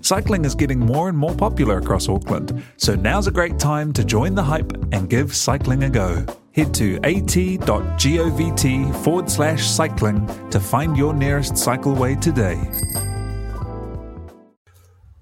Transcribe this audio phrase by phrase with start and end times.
[0.00, 4.04] Cycling is getting more and more popular across Auckland, so now's a great time to
[4.04, 6.24] join the hype and give cycling a go.
[6.52, 12.58] Head to at.govt forward slash cycling to find your nearest cycleway today.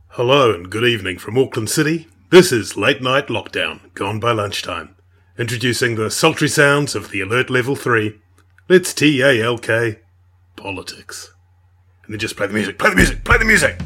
[0.09, 2.09] Hello and good evening from Auckland City.
[2.31, 4.95] This is Late Night Lockdown, gone by lunchtime.
[5.39, 8.19] Introducing the sultry sounds of the Alert Level 3.
[8.69, 10.01] Let's T A L K
[10.57, 11.35] politics.
[12.05, 13.79] And then just play the music, play the music, play the music!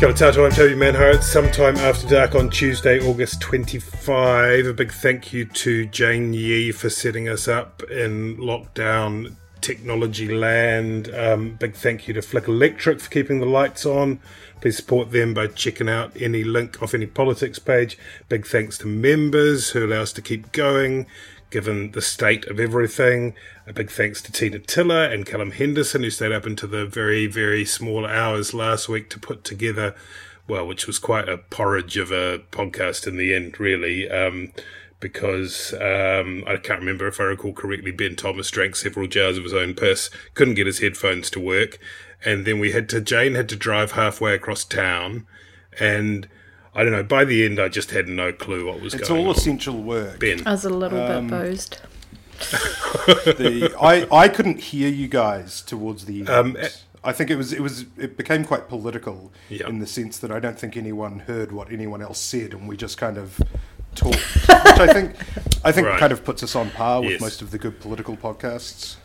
[0.00, 1.22] Tātou, I'm Toby Manhire.
[1.22, 4.66] Sometime after dark on Tuesday, August 25.
[4.66, 11.14] A big thank you to Jane Yee for setting us up in lockdown technology land.
[11.14, 14.20] Um, big thank you to Flick Electric for keeping the lights on.
[14.62, 17.98] Please support them by checking out any link off any politics page.
[18.30, 21.06] Big thanks to members who allow us to keep going
[21.50, 23.34] given the state of everything.
[23.66, 27.26] A big thanks to Tina Tiller and Callum Henderson, who stayed up into the very,
[27.26, 29.94] very small hours last week to put together,
[30.48, 34.10] well, which was quite a porridge of a podcast in the end, really.
[34.10, 34.52] Um,
[35.00, 39.44] because um, I can't remember if I recall correctly, Ben Thomas drank several jars of
[39.44, 41.78] his own piss, couldn't get his headphones to work,
[42.24, 45.26] and then we had to Jane had to drive halfway across town,
[45.78, 46.28] and
[46.74, 47.02] I don't know.
[47.02, 49.30] By the end, I just had no clue what was It's going on.
[49.30, 50.20] It's all essential work.
[50.20, 51.80] Ben, I was a little Um, bit boozed.
[53.00, 56.28] The, I, I couldn't hear you guys towards the end.
[56.30, 56.56] Um,
[57.02, 59.68] I think it was it was it became quite political Yeah.
[59.68, 62.76] in the sense that I don't think anyone heard what anyone else said, and we
[62.76, 63.40] just kind of
[63.94, 65.14] talked, which I think
[65.64, 65.98] I think Right.
[66.00, 67.20] kind of puts us on par with Yes.
[67.20, 68.96] most of the good political podcasts.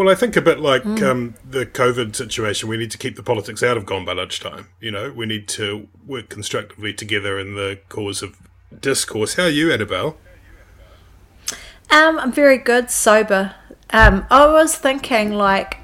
[0.00, 3.22] Well, I think a bit like um, the COVID situation, we need to keep the
[3.22, 4.68] politics out of Gone by Lunchtime.
[4.80, 8.38] You know, we need to work constructively together in the cause of
[8.80, 9.34] discourse.
[9.34, 10.16] How are you, Annabelle?
[11.90, 13.54] Um, I'm very good, sober.
[13.90, 15.76] Um, I was thinking, like,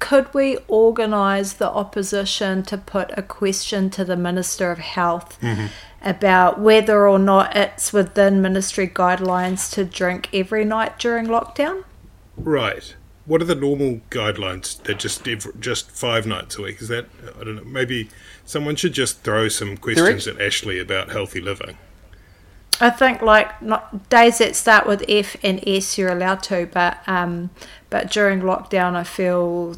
[0.00, 5.38] could we organise the opposition to put a question to the Minister of Health
[6.02, 11.84] about whether or not it's within ministry guidelines to drink every night during lockdown?
[12.36, 12.96] Right.
[13.24, 14.82] What are the normal guidelines?
[14.82, 15.24] They're just
[15.60, 16.82] just five nights a week.
[16.82, 17.06] Is that
[17.40, 17.64] I don't know.
[17.64, 18.08] Maybe
[18.44, 21.78] someone should just throw some questions at Ashley about healthy living.
[22.80, 26.98] I think like not days that start with F and S you're allowed to, but
[27.06, 27.50] um,
[27.90, 29.76] but during lockdown I feel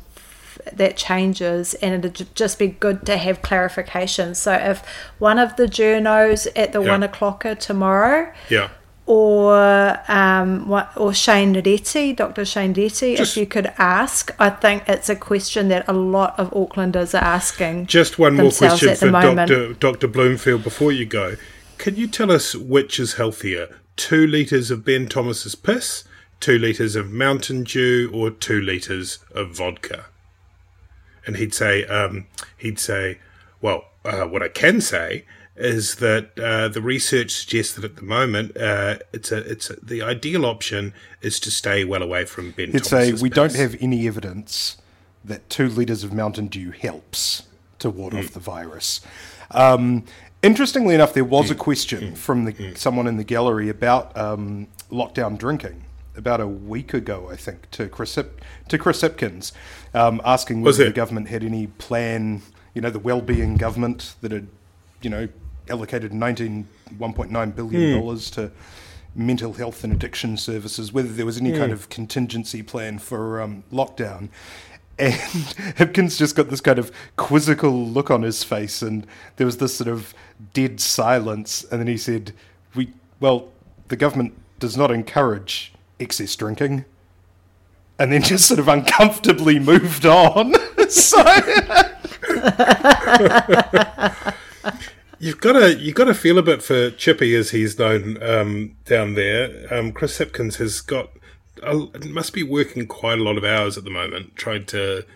[0.72, 4.34] that changes and it'd just be good to have clarification.
[4.34, 4.82] So if
[5.18, 6.90] one of the journos at the Yeah.
[6.92, 8.68] one o'clocker tomorrow Yeah.
[9.06, 12.44] Or um, what, or Shane Reti, Dr.
[12.44, 16.50] Shane Reti, if you could ask, I think it's a question that a lot of
[16.52, 17.86] Aucklanders are asking.
[17.86, 19.10] Just one more question for.
[19.10, 19.74] Dr.
[19.74, 20.08] Dr.
[20.08, 21.36] Bloomfield before you go.
[21.76, 23.80] Can you tell us which is healthier?
[23.96, 26.04] Two litres of Ben Thomas's piss,
[26.40, 30.06] two litres of Mountain Dew, or two litres of vodka?
[31.26, 32.26] And he'd say, um,
[32.56, 33.18] he'd say,
[33.60, 35.24] well, uh, what I can say
[35.56, 39.76] is that uh, the research suggests that at the moment, uh, it's a, it's a,
[39.76, 40.92] the ideal option
[41.22, 42.72] is to stay well away from Ben.
[42.82, 44.78] Say Thomas's we don't have any evidence
[45.24, 47.44] that two litres of Mountain Dew helps
[47.78, 49.00] to ward off the virus.
[49.50, 50.04] Um,
[50.42, 55.38] interestingly enough, there was a question from the, someone in the gallery about um, lockdown
[55.38, 55.84] drinking
[56.16, 59.52] about a week ago, I think, to Chris, Hip- to Chris Hipkins,
[59.94, 62.42] um, asking whether the government had any plan,
[62.72, 64.48] you know, the well-being government that had,
[65.02, 65.28] you know,
[65.68, 66.66] allocated 19,
[66.98, 68.50] $1.9 billion to
[69.14, 73.64] mental health and addiction services, whether there was any kind of contingency plan for um,
[73.72, 74.28] lockdown.
[74.98, 75.12] And
[75.76, 79.06] Hipkins just got this kind of quizzical look on his face, and
[79.36, 80.14] there was this sort of
[80.52, 81.64] dead silence.
[81.64, 82.32] And then he said,
[82.74, 83.48] "We well,
[83.88, 86.84] the government does not encourage excess drinking."
[87.98, 90.54] And then just sort of uncomfortably moved on.
[90.88, 91.22] so
[95.24, 98.76] You've got to you've got to feel a bit for Chippy as he's known um,
[98.84, 99.66] down there.
[99.72, 101.12] Um, Chris Hipkins has got
[101.62, 105.06] uh, must be working quite a lot of hours at the moment trying to.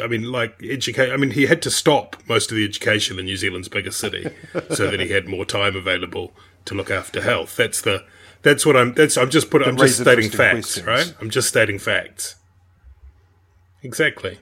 [0.00, 1.10] I mean, like educate.
[1.10, 4.30] I mean, he had to stop most of the education in New Zealand's biggest city
[4.70, 6.32] so that he had more time available
[6.66, 7.56] to look after health.
[7.56, 8.04] That's the.
[8.42, 8.94] That's what I'm.
[8.94, 9.66] That's I'm just putting.
[9.66, 10.86] I'm just stating facts, questions.
[10.86, 11.14] right?
[11.20, 12.36] I'm just stating facts.
[13.82, 14.38] Exactly.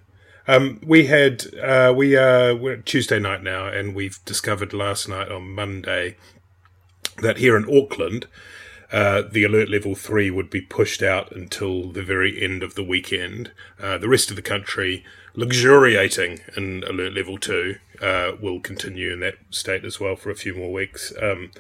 [0.49, 5.31] Um, we had uh, we uh, we're Tuesday night now, and we've discovered last night
[5.31, 6.17] on Monday
[7.19, 8.27] that here in Auckland,
[8.91, 12.83] uh, the alert level three would be pushed out until the very end of the
[12.83, 13.53] weekend.
[13.79, 15.05] Uh, the rest of the country,
[15.35, 20.35] luxuriating in alert level two, uh, will continue in that state as well for a
[20.35, 21.51] few more weeks, um,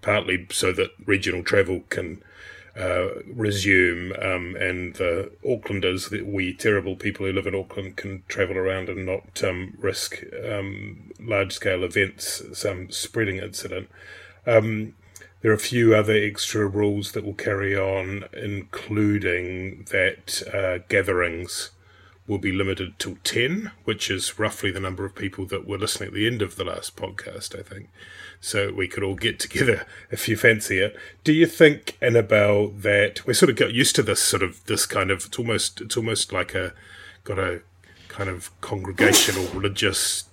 [0.00, 2.22] partly so that regional travel can
[2.78, 8.22] uh, resume, um, and the Aucklanders, the, we terrible people who live in Auckland, can
[8.28, 13.90] travel around and not um, risk um, large scale events, some spreading incident.
[14.46, 14.94] Um,
[15.40, 21.70] there are a few other extra rules that will carry on, including that uh, gatherings
[22.28, 26.08] will be limited to 10, which is roughly the number of people that were listening
[26.08, 27.88] at the end of the last podcast, I think
[28.40, 30.96] so we could all get together if you fancy it.
[31.24, 34.86] Do you think, Annabelle, that we sort of got used to this sort of this
[34.86, 36.72] kind of it's almost it's almost like a
[37.24, 37.62] got a
[38.08, 40.24] kind of congregational religious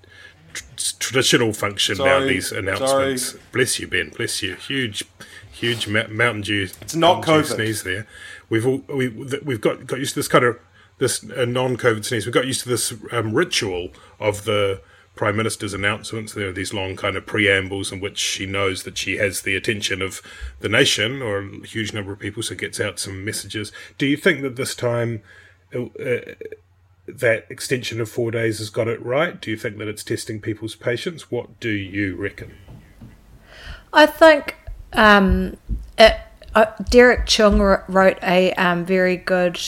[0.99, 2.27] traditional function sorry, now.
[2.27, 3.31] These announcements.
[3.31, 3.41] Sorry.
[3.51, 4.09] Bless you, Ben.
[4.09, 4.55] Bless you.
[4.55, 5.03] Huge,
[5.51, 6.67] huge Mountain Dew.
[6.81, 7.55] It's not COVID.
[7.55, 8.07] Sneeze there.
[8.49, 10.59] We've all we we've got got used to this kind of
[10.97, 12.25] this uh, non-COVID sneeze.
[12.25, 14.81] We've got used to this um, ritual of the
[15.15, 16.33] prime minister's announcements.
[16.33, 19.55] There are these long kind of preambles in which she knows that she has the
[19.55, 20.21] attention of
[20.59, 23.71] the nation or a huge number of people, so gets out some messages.
[23.97, 25.21] Do you think that this time
[25.73, 26.33] uh, uh,
[27.07, 29.39] that extension of four days has got it right?
[29.39, 31.31] Do you think that it's testing people's patience?
[31.31, 32.55] What do you reckon?
[33.93, 34.55] I think
[34.93, 35.57] um,
[35.97, 36.17] it,
[36.55, 39.59] uh, Derek Cheng wrote a um, very good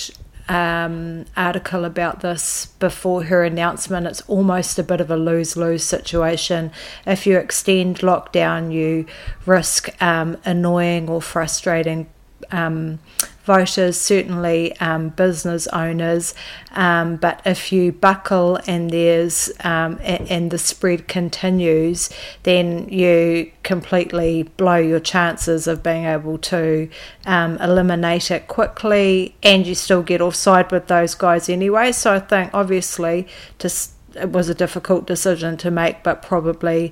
[0.50, 4.08] um, article about this before her announcement.
[4.08, 6.72] It's almost a bit of a lose lose situation.
[7.06, 9.06] If you extend lockdown, you
[9.46, 12.08] risk um, annoying or frustrating
[12.52, 13.00] um,
[13.48, 16.36] voters, certainly um, business owners.
[16.74, 22.12] Um, but if you buckle and there's um, and the spread continues,
[22.44, 26.90] then you completely blow your chances of being able to
[27.26, 31.94] um, eliminate it quickly, and you still get offside with those guys anyway.
[31.94, 33.28] So I think obviously
[33.58, 36.92] just it was a difficult decision to make, but probably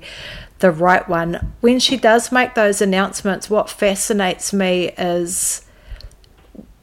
[0.60, 1.52] the right one.
[1.60, 5.65] When she does make those announcements, what fascinates me is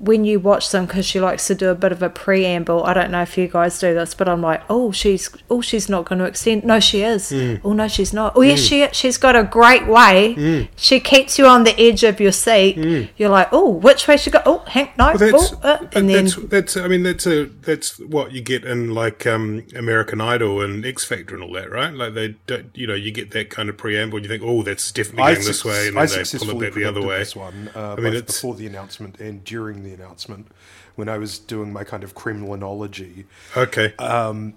[0.03, 2.93] when you watch them because she likes to do a bit of a preamble i
[2.93, 6.03] don't know if you guys do this but i'm like oh she's oh she's not
[6.03, 7.59] going to extend no she is mm.
[7.63, 8.67] oh no she's not oh yes mm.
[8.67, 10.67] she she's got a great way mm.
[10.75, 13.07] she keeps you on the edge of your seat mm.
[13.15, 16.09] you're like oh which way she go oh hang no well, that's, oh, uh, and
[16.09, 20.19] then that's, that's i mean that's a that's what you get in like um american
[20.19, 23.31] idol and x factor and all that right like they don't you know you get
[23.31, 26.03] that kind of preamble and you think oh that's definitely going this way and then
[26.03, 28.55] I they pull it back the other way this one uh, i mean it's before
[28.55, 30.47] the announcement and during the announcement
[30.95, 33.25] when I was doing my kind of Kremlinology.
[33.55, 33.93] Okay.
[33.97, 34.53] Um,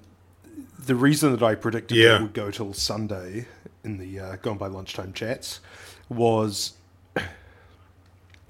[0.78, 2.16] the reason that I predicted yeah.
[2.16, 3.46] it would go till Sunday
[3.84, 5.60] in the uh, Gone by Lunchtime chats
[6.08, 6.74] was.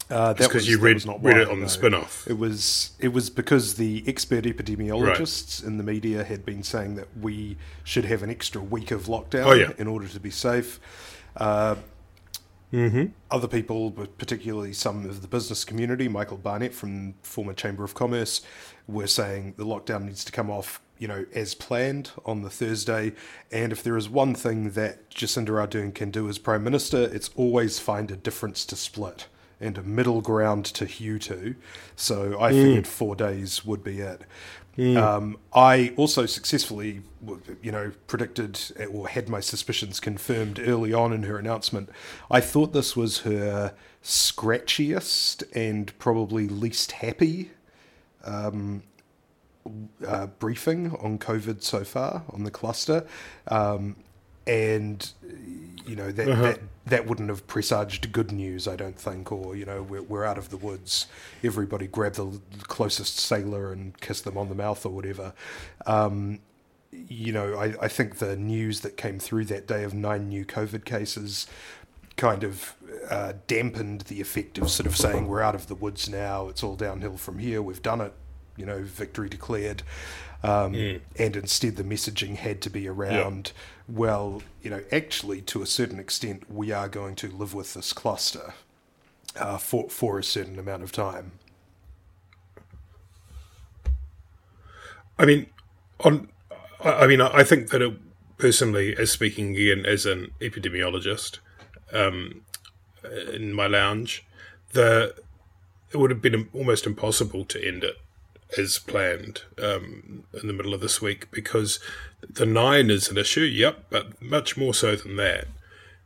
[0.09, 2.29] Uh, that because you read, read it on the spin off.
[2.29, 5.69] It was it was because the expert epidemiologists right.
[5.69, 9.47] in the media had been saying that we should have an extra week of lockdown
[9.47, 9.73] oh, yeah.
[9.79, 10.79] in order to be safe.
[11.37, 11.75] Uh,
[12.77, 13.07] Mm-hmm.
[13.31, 18.43] Other people, particularly some of the business community, Michael Barnett from former Chamber of Commerce,
[18.87, 23.15] were saying the lockdown needs to come off, you know, as planned on the Thursday.
[23.51, 27.31] And if there is one thing that Jacinda Ardern can do as Prime Minister, it's
[27.35, 29.27] always find a difference to split
[29.59, 31.55] and a middle ground to hew to.
[31.97, 32.63] So I mm.
[32.63, 34.21] figured four days would be it.
[34.77, 34.97] Mm.
[34.97, 37.03] Um, I also successfully,
[37.63, 41.89] you know, predicted or had my suspicions confirmed early on in her announcement.
[42.31, 47.51] I thought this was her scratchiest and probably least happy
[48.25, 48.83] um,
[50.07, 53.07] uh, briefing on COVID so far on the cluster,
[53.49, 53.97] um,
[54.47, 55.11] and
[55.87, 56.43] you know that, uh-huh.
[56.43, 60.25] that that wouldn't have presaged good news, I don't think, or, you know, we're, we're
[60.25, 61.09] out of the woods.
[61.43, 65.33] Everybody grab the closest sailor and kiss them on the mouth or whatever.
[65.87, 66.39] Um,
[66.93, 70.45] you know, I, I think the news that came through that day of nine new
[70.45, 71.49] COVID cases
[72.17, 72.75] kind of
[73.11, 76.63] uh, dampened the effect of sort of saying we're out of the woods now, it's
[76.63, 78.13] all downhill from here, we've done it,
[78.57, 79.83] you know, victory declared.
[80.43, 80.75] Um,
[81.19, 83.53] And instead, the messaging had to be around,
[83.89, 87.93] well, you know, actually, to a certain extent, we are going to live with this
[87.93, 88.55] cluster
[89.35, 91.33] uh, for, for a certain amount of time.
[95.19, 95.47] I mean,
[96.01, 96.29] on.
[96.85, 97.95] I mean, I I think that it,
[98.37, 101.39] personally, as speaking again as an epidemiologist,
[101.93, 102.43] um,
[103.33, 104.25] in my lounge,
[104.73, 105.15] the
[105.93, 107.97] it would have been almost impossible to end it
[108.57, 111.81] as planned um, in the middle of this week because
[112.29, 113.41] the nine is an issue.
[113.41, 115.47] Yep, but much more so than that.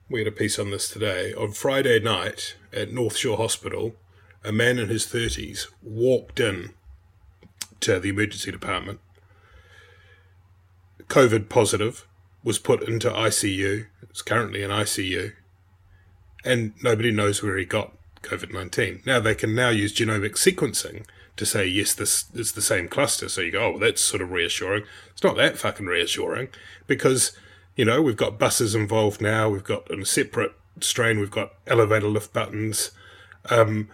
[0.08, 1.32] We had a piece on this today.
[1.34, 3.94] On Friday night at North Shore Hospital,
[4.44, 6.70] a man in his thirties walked in
[7.80, 9.00] to the emergency department.
[11.08, 12.06] COVID positive,
[12.42, 13.86] was put into ICU.
[14.02, 15.32] It's currently in ICU,
[16.44, 17.92] and nobody knows where he got
[18.22, 19.02] COVID nineteen.
[19.04, 21.04] Now they can now use genomic sequencing
[21.40, 23.28] to say yes, this is the same cluster.
[23.28, 24.84] So you go, oh, well, that's sort of reassuring.
[25.10, 26.48] It's not that fucking reassuring
[26.86, 27.32] because
[27.74, 29.48] you know we've got buses involved now.
[29.48, 31.18] We've got a separate strain.
[31.18, 32.92] We've got elevator lift buttons
[33.48, 33.88] Um,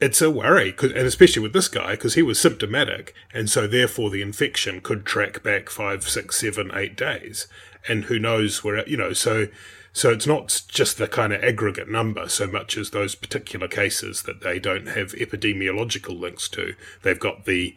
[0.00, 4.10] it's a worry, and especially with this guy, because he was symptomatic, and so therefore
[4.10, 7.46] the infection could track back five, six, seven, eight days,
[7.86, 9.12] and who knows where you know.
[9.12, 9.46] So,
[9.92, 14.22] so it's not just the kind of aggregate number so much as those particular cases
[14.22, 16.74] that they don't have epidemiological links to.
[17.02, 17.76] They've got the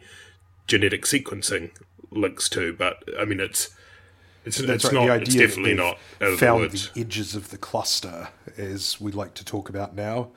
[0.66, 1.70] genetic sequencing
[2.10, 3.70] links to, but I mean it's.
[4.44, 4.94] It's, That's it's right.
[4.94, 5.06] not.
[5.06, 6.90] the idea that definitely not the found woods.
[6.92, 10.28] the edges of the cluster, as we like to talk about now,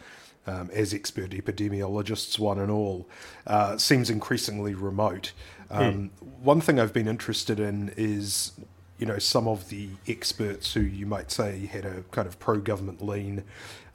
[0.48, 3.08] um, as expert epidemiologists, one and all,
[3.46, 5.32] uh, seems increasingly remote.
[5.70, 6.10] Um,
[6.42, 8.54] One thing I've been interested in is,
[9.00, 13.02] you know, some of the experts who you might say had a kind of pro-government
[13.02, 13.46] lean,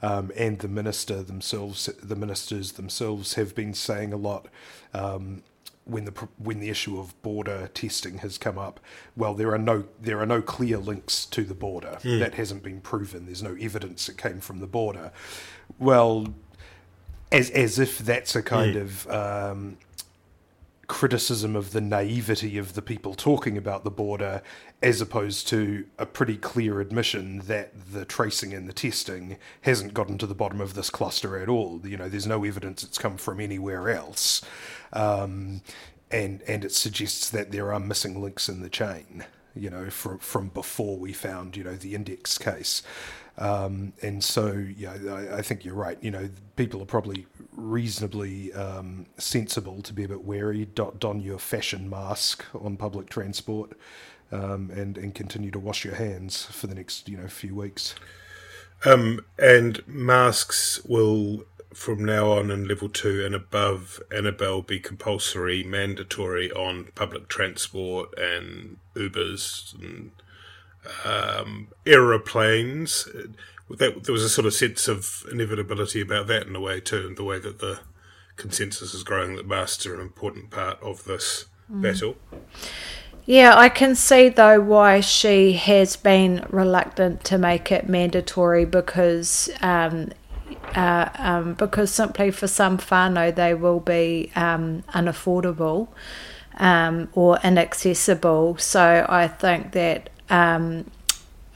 [0.01, 4.47] um, and the minister themselves, the ministers themselves, have been saying a lot.
[4.93, 5.43] Um,
[5.85, 8.79] when the when the issue of border testing has come up,
[9.15, 11.99] well, there are no there are no clear links to the border.
[12.17, 13.27] That hasn't been proven.
[13.27, 15.11] There's no evidence it came from the border.
[15.77, 16.33] Well,
[17.31, 19.77] as as if that's a kind of um,
[20.87, 24.41] criticism of the naivety of the people talking about the border,
[24.81, 30.17] as opposed to a pretty clear admission that the tracing and the testing hasn't gotten
[30.17, 31.81] to the bottom of this cluster at all.
[31.83, 34.41] You know, there's no evidence it's come from anywhere else,
[34.93, 35.61] um,
[36.11, 39.25] and and it suggests that there are missing links in the chain.
[39.55, 42.83] You know, from from before we found you know the index case.
[43.37, 45.97] Um, and so, yeah, I, I think you're right.
[46.01, 50.65] You know, people are probably reasonably um, sensible to be a bit wary.
[50.65, 53.73] Don, don your fashion mask on public transport,
[54.31, 57.95] um, and and continue to wash your hands for the next you know few weeks.
[58.83, 65.63] Um, and masks will, from now on in level two and above, Annabelle be compulsory,
[65.63, 70.11] mandatory on public transport and Ubers and
[71.03, 73.07] um, aeroplanes.
[73.69, 77.07] That, there was a sort of sense of inevitability about that in a way too,
[77.07, 77.79] and the way that the
[78.35, 82.15] consensus is growing that masks are an important part of this battle.
[83.25, 89.49] Yeah, I can see though why she has been reluctant to make it mandatory because
[89.61, 90.11] um,
[90.75, 95.87] uh, um, because simply for some whānau they will be um, unaffordable
[96.57, 98.57] um, or inaccessible.
[98.57, 100.89] So I think that um,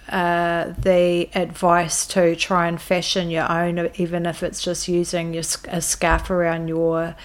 [0.09, 5.43] uh, the advice to try and fashion your own, even if it's just using your,
[5.67, 7.15] a scarf around your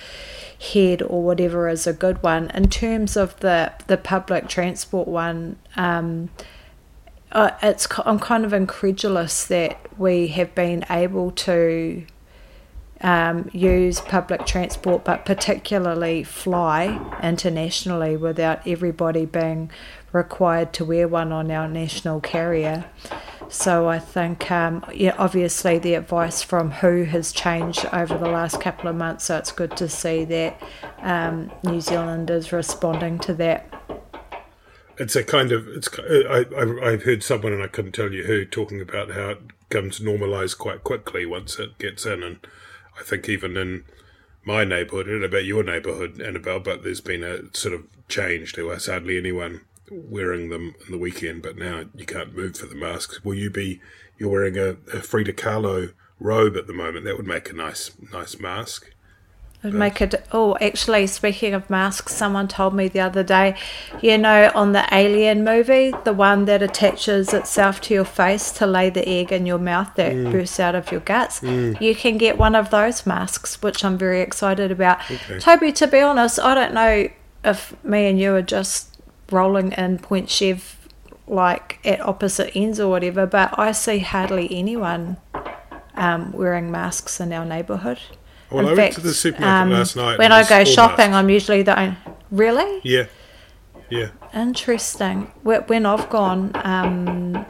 [0.73, 2.51] head or whatever, is a good one.
[2.51, 6.29] In terms of the the public transport one, um,
[7.33, 12.05] uh, it's I'm kind of incredulous that we have been able to
[13.01, 19.71] um, use public transport, but particularly fly internationally without everybody being
[20.14, 22.85] required to wear one on our national carrier.
[23.49, 28.61] So I think, um, yeah, obviously the advice from WHO has changed over the last
[28.61, 30.62] couple of months, so it's good to see that
[31.00, 33.71] um, New Zealand is responding to that.
[34.97, 35.88] It's a kind of it's.
[35.99, 40.00] I, I've heard someone and I couldn't tell you who talking about how it comes
[40.00, 42.38] normalised quite quickly once it gets in, and
[42.99, 43.85] I think even in
[44.44, 48.52] my neighbourhood, don't about your neighbourhood, Annabelle, but there's been a sort of change.
[48.52, 52.67] There was hardly anyone wearing them in the weekend, but now you can't move for
[52.67, 53.25] the masks.
[53.25, 53.81] Will you be?
[54.19, 57.05] You're wearing a, a Frida Kahlo robe at the moment.
[57.05, 58.91] That would make a nice nice mask.
[59.62, 60.14] It would uh, make it.
[60.33, 63.57] Oh, actually, speaking of masks, someone told me the other day,
[64.00, 68.67] you know, on the Alien movie, the one that attaches itself to your face to
[68.67, 70.31] lay the egg in your mouth that mm.
[70.31, 71.81] bursts out of your guts, mm.
[71.81, 75.00] you can get one of those masks, which I'm very excited about.
[75.41, 77.09] Toby, to be honest, I don't know
[77.45, 78.94] if me and you are just
[79.35, 80.79] rolling in Point Chev
[81.26, 85.17] like at opposite ends or whatever, but I see hardly anyone
[85.95, 87.99] um, wearing masks in our neighbourhood.
[88.50, 91.14] Well, In I went to the supermarket last night When I go shopping, masked.
[91.14, 91.97] I'm usually the only.
[92.31, 92.81] Really?
[92.85, 93.07] Yeah,
[93.91, 94.11] yeah.
[94.35, 95.33] Interesting.
[95.43, 97.45] When I've gone, um,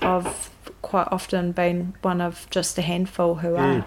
[0.00, 0.50] I've
[0.82, 3.84] quite often been one of just a handful who are.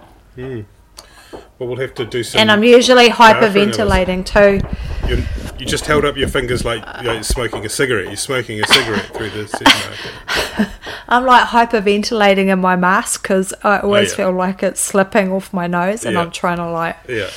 [1.32, 2.42] Well, we'll have to do some.
[2.42, 4.68] And I'm usually hyperventilating too.
[5.08, 5.24] you,
[5.60, 8.08] you just held up your fingers like you're smoking a cigarette.
[8.08, 10.70] You're smoking a cigarette through the supermarket.
[11.08, 14.16] I'm like hyperventilating in my mask because I always oh, yeah.
[14.18, 16.22] feel like it's slipping off my nose, and Yeah.
[16.22, 16.98] I'm trying to like.
[17.08, 17.30] Yeah.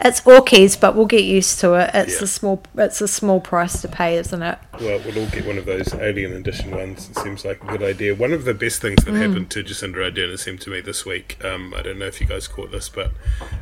[0.00, 1.90] It's orkies, but we'll get used to it.
[1.94, 2.24] It's Yeah.
[2.24, 2.62] a small.
[2.76, 4.58] It's a small price to pay, isn't it?
[4.80, 7.08] Well, we'll all get one of those Alien Edition ones.
[7.10, 8.14] It seems like a good idea.
[8.14, 11.04] One of the best things that happened to Jacinda Ardern, it seemed to me, this
[11.04, 13.12] week, um, I don't know if you guys caught this, but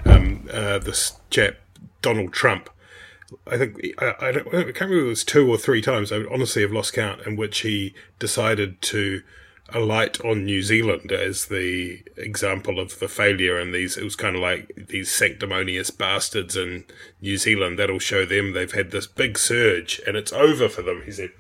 [0.05, 1.57] um, uh, this chap,
[2.03, 2.71] Donald Trump,
[3.47, 6.11] I think, I, I, don't, I can't remember if it was two or three times,
[6.13, 9.23] I honestly have lost count, in which he decided to
[9.75, 14.37] alight on New Zealand as the example of the failure and these it was kind
[14.37, 16.85] of like these sanctimonious bastards in
[17.21, 17.79] New Zealand.
[17.79, 21.31] That'll show them they've had this big surge and it's over for them he said.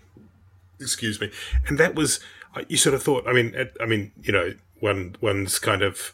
[0.80, 1.30] Excuse me.
[1.66, 2.20] And that was
[2.68, 6.12] you sort of thought I mean I mean you know one one's kind of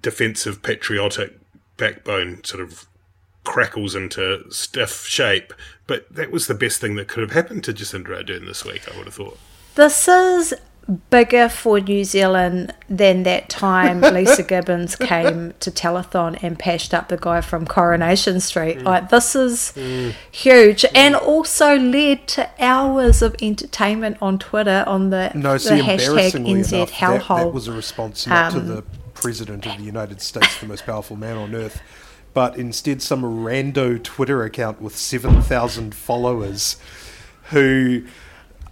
[0.00, 1.38] defensive patriotic
[1.76, 2.86] backbone sort of
[3.44, 5.52] crackles into stiff shape
[5.86, 8.92] but that was the best thing that could have happened to Jacinda Ardern this week
[8.92, 9.38] I would have thought.
[9.76, 10.54] This is
[11.10, 17.08] bigger for New Zealand than that time Lisa Gibbons came to Telethon and pashed up
[17.08, 18.78] the guy from Coronation Street.
[18.78, 18.84] Mm.
[18.84, 20.14] Like this is mm.
[20.30, 20.90] huge, mm.
[20.94, 26.30] and also led to hours of entertainment on Twitter on the, No, the see, hashtag
[26.32, 27.38] NZ enough, that, hellhole.
[27.38, 30.86] that was a response not to Um, the President of the United States, the most
[30.86, 31.80] powerful man on earth,
[32.32, 36.76] but instead some rando Twitter account with 7,000 followers
[37.50, 38.04] who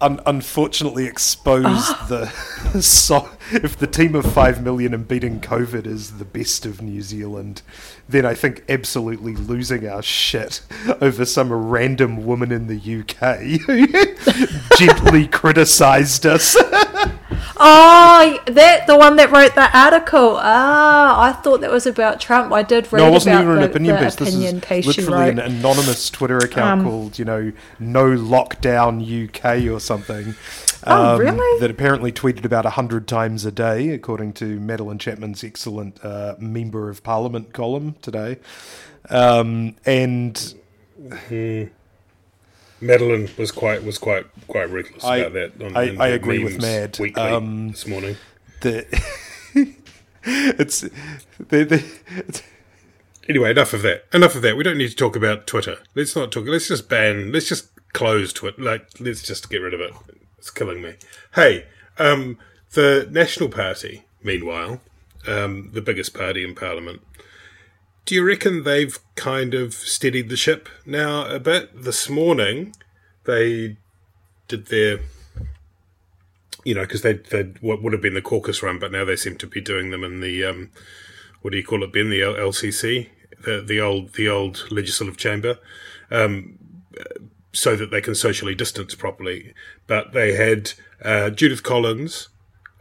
[0.01, 2.05] un- unfortunately exposed Ah.
[2.09, 2.55] the...
[2.81, 7.01] So, if the team of 5 million and beating COVID is the best of New
[7.01, 7.61] Zealand,
[8.09, 10.61] then I think absolutely losing our shit
[10.99, 13.87] over some random woman in the UK who
[14.77, 16.57] gently criticised us.
[17.57, 20.37] Oh, that the one that wrote the article.
[20.39, 22.51] Ah, I thought that was about Trump.
[22.51, 24.15] I did read No, it wasn't about even an the, opinion piece.
[24.15, 29.01] This opinion is piece literally an anonymous Twitter account Um, called, you know, No Lockdown
[29.01, 30.35] UK or something.
[30.87, 31.59] Oh, really?
[31.59, 36.89] That apparently tweeted about 100 times a day, according to Madeleine Chapman's excellent uh, Member
[36.89, 38.37] of Parliament column today.
[39.09, 40.53] Um, and
[42.81, 45.65] Madeleine was quite was quite quite ruthless I- about that.
[45.65, 46.97] On, I- I agree with Mad.
[46.99, 48.15] Weekly Um, this morning.
[48.61, 48.85] the.
[50.23, 50.81] it's.
[50.81, 51.85] The, the,
[52.27, 52.43] it's
[53.27, 54.05] Anyway, enough of that.
[54.13, 54.55] Enough of that.
[54.55, 55.77] We don't need to talk about Twitter.
[55.95, 56.45] Let's not talk.
[56.47, 57.31] Let's just ban.
[57.31, 58.61] Let's just close Twitter.
[58.61, 59.93] Like, let's just get rid of it.
[60.37, 60.93] It's killing me.
[61.33, 61.65] Hey,
[61.97, 62.37] um,
[62.73, 64.03] the National Party.
[64.21, 64.79] Meanwhile,
[65.27, 67.01] um, the biggest party in Parliament.
[68.05, 71.83] Do you reckon they've kind of steadied the ship now a bit?
[71.83, 72.75] This morning,
[73.25, 73.77] they
[74.47, 74.99] did their
[76.65, 79.15] you know, because they they what would have been the caucus run, but now they
[79.15, 80.71] seem to be doing them in the um,
[81.41, 82.09] what do you call it, Ben?
[82.09, 83.09] The LCC,
[83.43, 85.59] the the old the old legislative chamber,
[86.11, 86.57] um,
[87.53, 89.53] so that they can socially distance properly.
[89.85, 92.29] But they had uh, Judith Collins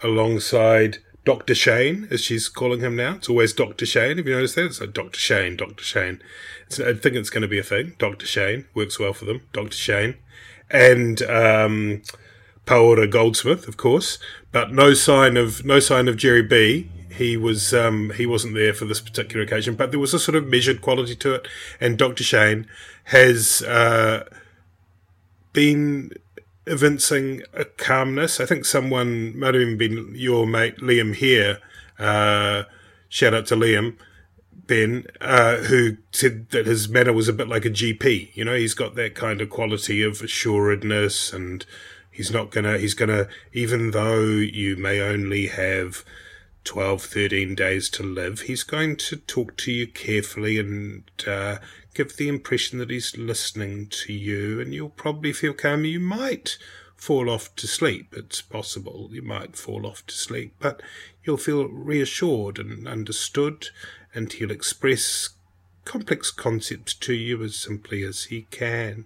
[0.03, 1.55] alongside Dr.
[1.55, 3.15] Shane, as she's calling him now.
[3.15, 3.87] It's always Dr.
[3.87, 4.19] Shane.
[4.19, 4.67] Have you noticed that?
[4.67, 5.19] It's like Dr.
[5.19, 5.83] Shane, Dr.
[5.83, 6.21] Shane.
[6.67, 7.95] It's, I think it's going to be a thing.
[7.99, 8.27] Dr.
[8.27, 9.43] Shane works well for them.
[9.53, 9.77] Dr.
[9.77, 10.17] Shane.
[10.71, 12.03] And um,
[12.67, 14.19] Paola Goldsmith, of course,
[14.53, 16.91] but no sign of no sign of Gerry B.
[17.11, 20.35] He was um, he wasn't there for this particular occasion, but there was a sort
[20.35, 21.49] of measured quality to it.
[21.81, 22.25] And Dr.
[22.25, 22.67] Shane
[23.05, 24.25] has uh,
[25.53, 26.13] been
[26.67, 28.41] evincing a calmness.
[28.41, 31.59] I think someone might have even been your mate Liam here.
[31.99, 32.65] Uh,
[33.09, 33.97] shout out to Liam.
[34.67, 38.35] Ben, uh, who said that his manner was a bit like a GP.
[38.35, 41.67] You know, he's got that kind of quality of assuredness and
[42.11, 46.03] he's not gonna, he's gonna, even though you may only have
[46.65, 51.59] 12, 13 days to live, he's going to talk to you carefully and, uh,
[51.95, 55.85] give the impression that he's listening to you and you'll probably feel calm.
[55.85, 56.59] You might
[56.97, 58.15] fall off to sleep.
[58.17, 60.83] It's possible you might fall off to sleep, but
[61.23, 63.69] you'll feel reassured and understood
[64.15, 65.31] and he'll express
[65.85, 69.05] complex concepts to you as simply as he can.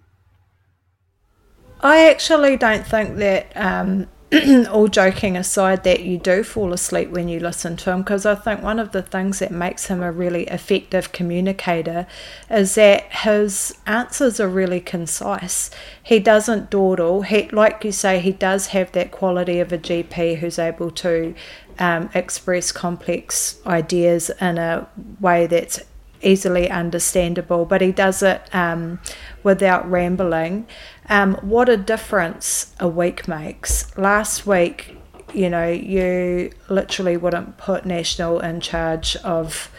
[1.81, 4.07] I actually don't think that um,
[4.69, 8.35] all joking aside, that you do fall asleep when you listen to him because I
[8.35, 12.05] think one of the things that makes him a really effective communicator
[12.49, 15.71] is that his answers are really concise.
[16.03, 17.23] He doesn't dawdle.
[17.23, 21.33] He, like you say, he does have that quality of a GP who's able to
[21.79, 24.87] um, express complex ideas in a
[25.19, 25.79] way that's
[26.21, 28.99] easily understandable, but he does it um,
[29.43, 30.67] without rambling.
[31.09, 33.97] Um, what a difference a week makes.
[33.97, 34.95] Last week,
[35.33, 39.71] you know, you literally wouldn't put National in charge of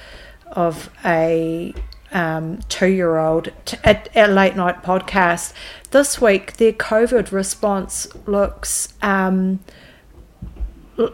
[0.49, 1.73] of a
[2.13, 3.53] um, two year old
[3.85, 5.53] at a late night podcast.
[5.93, 8.93] This week, their COVID response looks.
[9.01, 9.61] Um,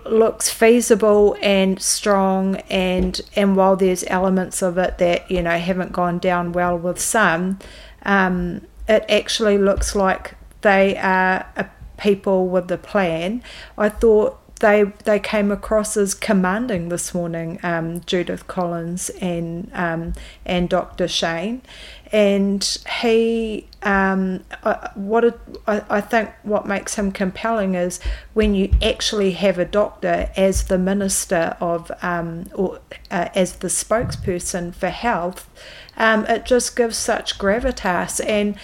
[0.05, 5.93] looks feasible and strong and and while there's elements of it that you know haven't
[5.93, 7.57] gone down well with some
[8.03, 13.43] um, it actually looks like they are a people with a plan.
[13.77, 20.13] I thought they they came across as commanding this morning um, judith collins and um,
[20.45, 21.63] and dr shane.
[22.13, 22.63] And
[23.01, 27.99] he um, uh, what it, I, I, think what makes him compelling is
[28.33, 32.79] when you actually have a doctor as the minister of um, or
[33.11, 35.51] uh, as the spokesperson for health
[35.97, 38.25] um, it just gives such gravitas.
[38.27, 38.57] And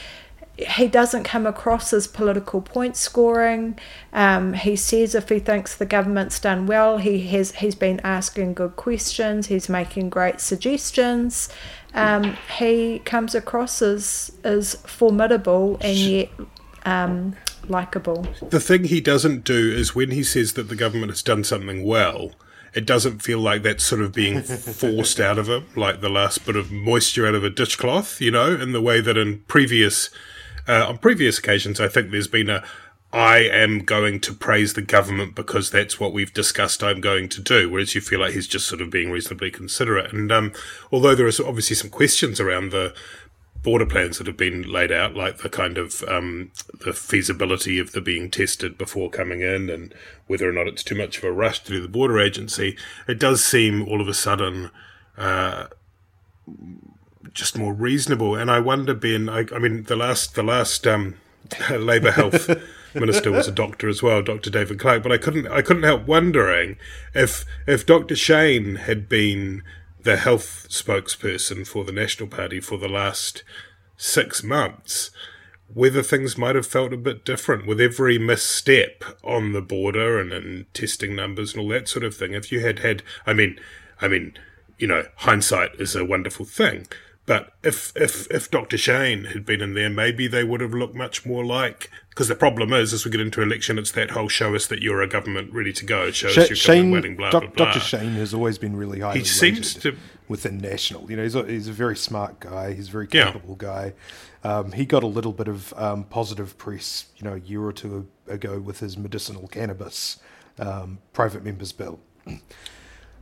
[0.59, 3.79] he doesn't come across as political point scoring.
[4.13, 8.55] Um, he says if he thinks the government's done well, he has he's been asking
[8.55, 9.47] good questions.
[9.47, 11.49] He's making great suggestions
[11.95, 16.31] um, he comes across as as formidable and yet
[16.85, 17.37] um,
[17.69, 18.27] likable.
[18.43, 21.85] The thing he doesn't do is when he says that the government has done something
[21.85, 22.33] well,
[22.75, 26.47] it doesn't feel like that's sort of being forced out of him, like the last
[26.47, 30.09] bit of moisture out of a dishcloth, you know, in the way that in previous
[30.69, 32.65] uh, on previous occasions, I think there's been a
[33.13, 37.43] I am going to praise the government because that's what we've discussed I'm going to
[37.43, 37.69] do.
[37.69, 40.13] Whereas you feel like he's just sort of being reasonably considerate.
[40.15, 40.53] And um,
[40.91, 42.95] although there are obviously some questions around the
[43.63, 47.93] border plans that have been laid out, like the kind of um, the feasibility of
[47.93, 49.95] the being tested before coming in, and
[50.27, 53.21] whether or not it's too much of a rush to do the border agency, it
[53.21, 54.71] does seem all of a sudden.
[55.19, 55.67] Uh,
[57.33, 59.29] just more reasonable, and I wonder, Ben.
[59.29, 61.17] I, I mean, the last, the last um,
[61.71, 62.51] Labour Health
[62.95, 64.51] minister was a doctor as well, Dr.
[64.51, 65.03] David Clark.
[65.03, 66.77] But I couldn't I couldn't help wondering
[67.15, 68.17] if if Dr.
[68.17, 69.63] Shane had been
[70.03, 73.45] the health spokesperson for the National Party for the last
[73.97, 75.11] six months,
[75.73, 80.33] whether things might have felt a bit different with every misstep on the border and
[80.33, 82.33] in testing numbers and all that sort of thing.
[82.33, 83.61] If you had had, I mean,
[84.01, 84.37] I mean,
[84.79, 86.89] you know, hindsight is a wonderful thing.
[87.25, 88.77] But if if if Dr.
[88.77, 91.89] Shane had been in there, maybe they would have looked much more like.
[92.11, 94.83] Because the problem is, as we get into election, it's that whole show us that
[94.83, 96.11] you're a government ready to go.
[96.11, 97.67] Show us your Shane, wedding, blah, Doc, blah, blah.
[97.73, 97.81] Dr.
[97.81, 99.97] Shane has always been really highly he seems to
[100.29, 101.09] within National.
[101.11, 102.75] You know, he's a, he's a very smart guy.
[102.75, 103.67] He's a very capable yeah.
[103.69, 103.93] guy.
[104.45, 107.73] Um, he got a little bit of um, positive press, you know, a year or
[107.73, 110.19] two ago with his medicinal cannabis
[110.59, 112.01] um, private members bill.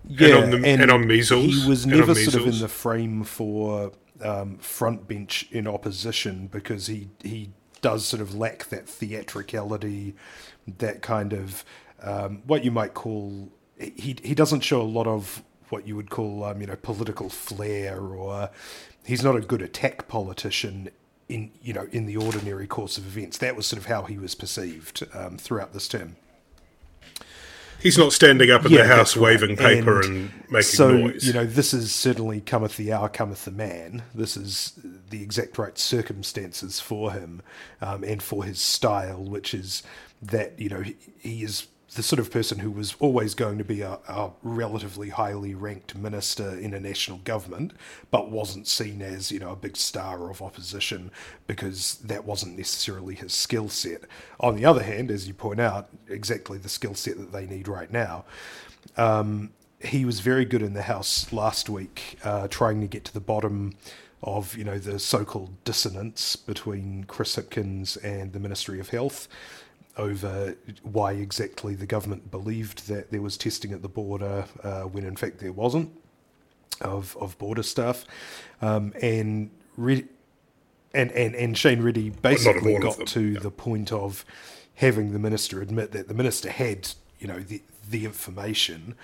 [0.09, 1.63] Yeah, and on, the, and, and on measles.
[1.63, 6.87] He was never sort of in the frame for um, front bench in opposition because
[6.87, 10.15] he he does sort of lack that theatricality,
[10.79, 11.65] that kind of
[12.03, 13.51] um, what you might call.
[13.79, 17.29] He he doesn't show a lot of what you would call um, you know political
[17.29, 18.51] flair, or
[19.05, 20.91] he's not a good attack politician
[21.29, 23.39] in you know in the ordinary course of events.
[23.39, 26.17] That was sort of how he was perceived um, throughout this term.
[27.81, 31.27] He's not standing up in yeah, the house waving paper and, and, making so, noise.
[31.27, 34.03] You know, this is certainly cometh the hour, cometh the man.
[34.15, 37.43] This is the exact right circumstances for him
[37.81, 39.83] um, and for his style, which is
[40.23, 43.65] that, you know, he, he is the sort of person who was always going to
[43.65, 47.73] be a, a, relatively highly ranked minister in a national government,
[48.11, 51.11] but wasn't seen as, you know, a big star of opposition
[51.49, 54.03] because that wasn't necessarily his skill set.
[54.39, 57.67] On the other hand, as you point out, exactly the skill set that they need
[57.67, 58.25] right now.
[58.97, 59.51] Um,
[59.81, 63.21] he was very good in the House last week, uh, trying to get to the
[63.21, 63.75] bottom
[64.23, 69.27] of, you know, the so-called dissonance between Chris Hipkins and the Ministry of Health
[69.97, 75.05] over why exactly the government believed that there was testing at the border uh, when
[75.05, 75.91] in fact there wasn't
[76.81, 78.05] of of border stuff,
[78.63, 80.07] um, and, Re-
[80.95, 83.41] and and and Shane Reti basically got to yeah.
[83.41, 84.25] the point of
[84.77, 88.95] having the minister admit that the minister had you know the the information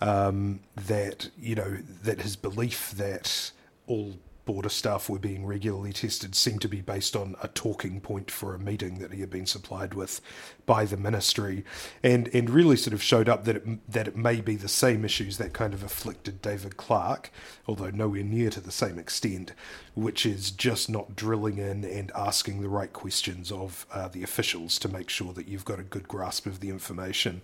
[0.00, 3.50] um, that you know that his belief that
[3.86, 4.14] all
[4.46, 8.54] border staff were being regularly tested seemed to be based on a talking point for
[8.54, 10.20] a meeting that he had been supplied with
[10.64, 11.64] by the ministry,
[12.02, 15.04] and and really sort of showed up that it, that it may be the same
[15.04, 17.30] issues that kind of afflicted David Clark,
[17.66, 19.52] although nowhere near to the same extent,
[19.94, 24.78] which is just not drilling in and asking the right questions of uh, the officials
[24.78, 27.42] to make sure that you've got a good grasp of the information.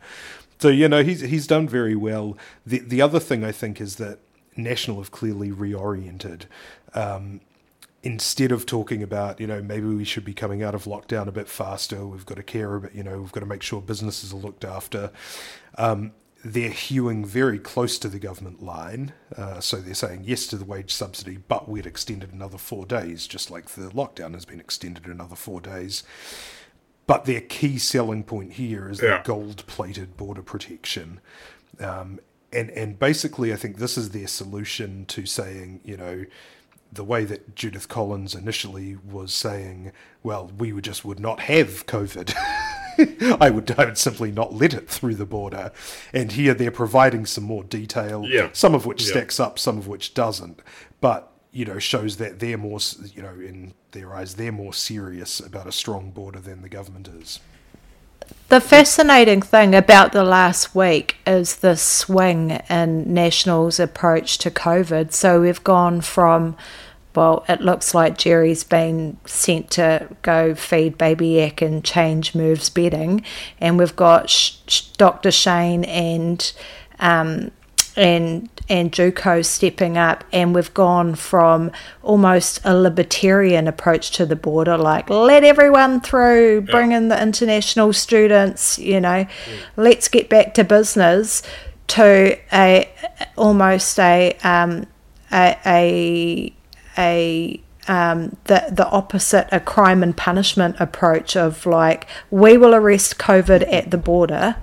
[0.60, 2.38] So you know he's he's done very well.
[2.64, 4.20] The the other thing I think is that
[4.56, 6.42] National have clearly reoriented.
[6.94, 7.40] Um,
[8.02, 11.32] instead of talking about, you know, maybe we should be coming out of lockdown a
[11.32, 14.32] bit faster, we've got to care about, you know, we've got to make sure businesses
[14.32, 15.10] are looked after.
[15.78, 16.12] Um,
[16.44, 19.12] they're hewing very close to the government line.
[19.36, 23.28] Uh, so they're saying yes to the wage subsidy, but we'd extended another four days,
[23.28, 26.02] just like the lockdown has been extended another four days.
[27.06, 29.18] But their key selling point here is yeah.
[29.18, 31.20] the gold plated border protection.
[31.78, 32.20] Um,
[32.52, 36.24] and and basically, I think this is their solution to saying, you know,
[36.92, 41.86] the way that Judith Collins initially was saying, well, we would just would not have
[41.86, 42.34] COVID.
[43.40, 45.72] I would I would simply not let it through the border.
[46.12, 48.50] And here they're providing some more detail, yeah.
[48.52, 49.10] some of which yeah.
[49.10, 50.60] stacks up, some of which doesn't.
[51.00, 52.78] But you know, shows that they're more,
[53.14, 57.08] you know, in their eyes, they're more serious about a strong border than the government
[57.08, 57.40] is.
[58.48, 65.12] The fascinating thing about the last week is the swing in National's approach to COVID.
[65.12, 66.56] So we've gone from,
[67.14, 72.70] well, it looks like Gerry's been sent to go feed baby Eck and change Merv's
[72.70, 73.24] bedding,
[73.60, 74.54] and we've got
[74.96, 75.30] Dr.
[75.30, 76.52] Shane and
[77.00, 77.50] um,
[77.96, 81.70] and and Juco stepping up, and we've gone from
[82.02, 87.92] almost a libertarian approach to the border, like let everyone through, bring in the international
[87.92, 89.26] students, you know,
[89.76, 91.42] let's get back to business,
[91.88, 92.88] to a
[93.36, 94.86] almost a um,
[95.30, 96.52] a a,
[96.96, 103.18] a um, the the opposite, a crime and punishment approach of like we will arrest
[103.18, 104.56] COVID at the border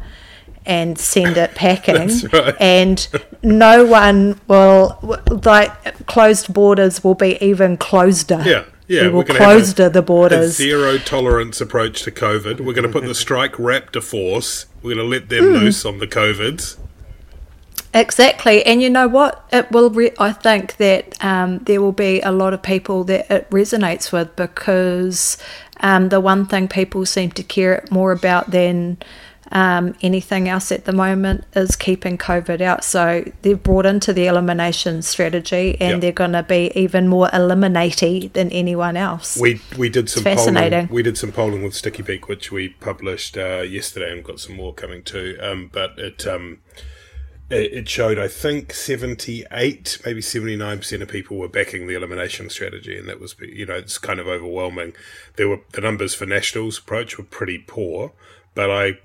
[0.65, 2.09] and send it packing.
[2.33, 2.55] right.
[2.59, 3.07] And
[3.41, 8.41] no one will, like, closed borders will be even closer.
[8.45, 8.65] Yeah.
[8.87, 10.55] Yeah, we will close the borders.
[10.55, 12.59] zero tolerance approach to COVID.
[12.59, 14.65] We're going to put the strike raptor force.
[14.81, 15.61] We're going to let them mm.
[15.61, 16.77] loose on the COVIDs.
[17.93, 19.43] Exactly, and you know what?
[19.51, 19.89] It will.
[19.89, 24.11] Re- I think that um, there will be a lot of people that it resonates
[24.11, 25.37] with because
[25.79, 28.97] um, the one thing people seem to care more about than
[29.51, 32.83] um, anything else at the moment is keeping COVID out.
[32.83, 36.01] So they've brought into the elimination strategy, and yep.
[36.01, 39.37] they're going to be even more eliminating than anyone else.
[39.37, 40.87] We we did some fascinating.
[40.87, 40.93] Polling.
[40.93, 44.73] We did some polling with Stickybeak, which we published uh, yesterday, and got some more
[44.73, 45.37] coming too.
[45.41, 46.27] Um, but it.
[47.51, 52.95] It showed, I think, 78, maybe 79% of people were backing the elimination strategy.
[52.95, 54.93] And that was, you know, it's kind of overwhelming.
[55.35, 58.11] There were, the numbers for National's approach were pretty poor,
[58.53, 58.99] but I,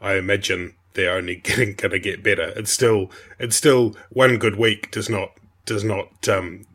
[0.00, 2.52] I imagine they're only getting going to get better.
[2.56, 5.32] It's still it's still one good week does not
[5.66, 6.66] does not um,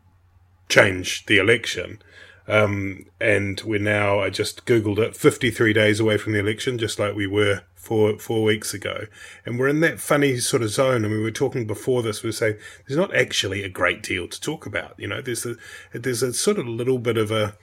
[0.69, 2.01] change the election.
[2.47, 6.99] Um, and we're now I just googled it 53 days away from the election, just
[6.99, 9.05] like we were four four weeks ago.
[9.45, 11.05] And we're in that funny sort of zone.
[11.05, 12.23] And we were talking before this.
[12.23, 14.95] We were saying there's not actually a great deal to talk about.
[14.97, 15.55] You know, there's a
[15.93, 17.55] there's a sort of little bit of a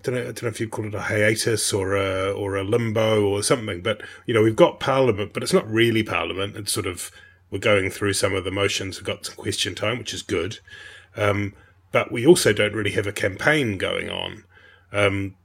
[0.00, 2.56] I don't know, I don't know if you'd call it a hiatus or a or
[2.56, 6.56] a limbo or something, but you know we've got Parliament, but it's not really Parliament.
[6.56, 7.10] It's sort of
[7.50, 8.98] we're going through some of the motions.
[8.98, 10.58] We've got some question time, which is good,
[11.16, 11.54] um,
[11.92, 14.44] but we also don't really have a campaign going on.
[14.92, 15.36] Um,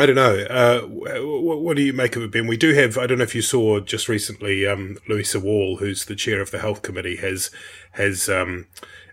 [0.00, 0.38] I don't know.
[0.48, 2.46] Uh, what, what, do you make of it, Ben?
[2.46, 2.96] We do have.
[2.96, 4.64] I don't know if you saw just recently.
[4.64, 7.50] Um, Louisa Wall, who's the chair of the health committee, has
[7.92, 8.66] has um,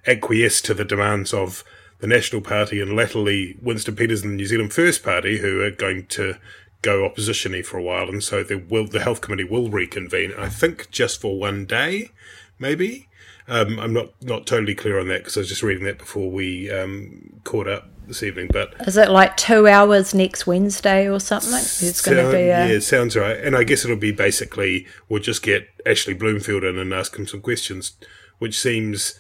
[0.06, 1.64] acquiesced to the demands of
[2.00, 5.72] the National Party and latterly Winston Peters and the New Zealand First Party, who are
[5.72, 6.36] going to
[6.84, 10.34] go oppositiony for a while, and so the will the health committee will reconvene.
[10.38, 12.12] I think just for one day,
[12.60, 13.10] maybe.
[13.48, 16.30] Um, I'm not not totally clear on that because I was just reading that before
[16.30, 18.50] we um, caught up this evening.
[18.52, 21.54] But is it like two hours next Wednesday or something?
[21.54, 22.74] It's going to be a...
[22.74, 23.38] yeah, sounds right.
[23.38, 27.28] And I guess it'll be basically we'll just get Ashley Bloomfield in and ask him
[27.28, 27.94] some questions,
[28.40, 29.20] which seems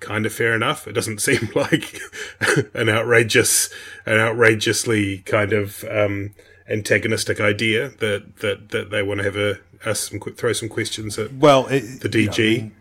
[0.00, 0.86] kind of fair enough.
[0.86, 2.00] It doesn't seem like
[2.74, 3.70] an outrageous,
[4.06, 6.34] an outrageously kind of um,
[6.68, 11.18] antagonistic idea that, that, that they want to have a ask some throw some questions
[11.18, 12.38] at well it, the DG.
[12.38, 12.72] You know, I mean,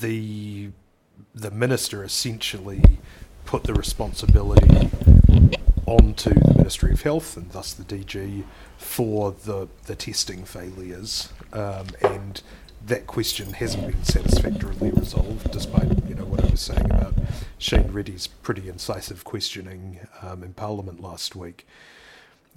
[0.00, 0.70] the
[1.34, 2.82] the minister essentially
[3.46, 4.90] put the responsibility
[5.86, 8.44] onto the Ministry of Health and thus the DG
[8.76, 12.42] for the the testing failures um, and
[12.86, 17.14] that question hasn't been satisfactorily resolved, despite you know what I was saying about
[17.58, 21.66] Shane Reti's pretty incisive questioning um, in Parliament last week.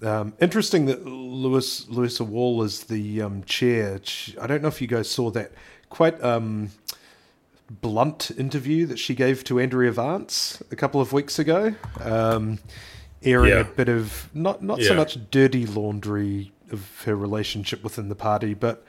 [0.03, 3.99] Um, interesting that Lewis Louisa Wall is the um, chair.
[4.39, 5.51] I don't know if you guys saw that
[5.89, 6.69] quite um,
[7.69, 12.59] blunt interview that she gave to Andrea Vance a couple of weeks ago, um,
[13.23, 13.59] airing yeah.
[13.59, 14.89] a bit of not not yeah.
[14.89, 18.83] so much dirty laundry of her relationship within the party, but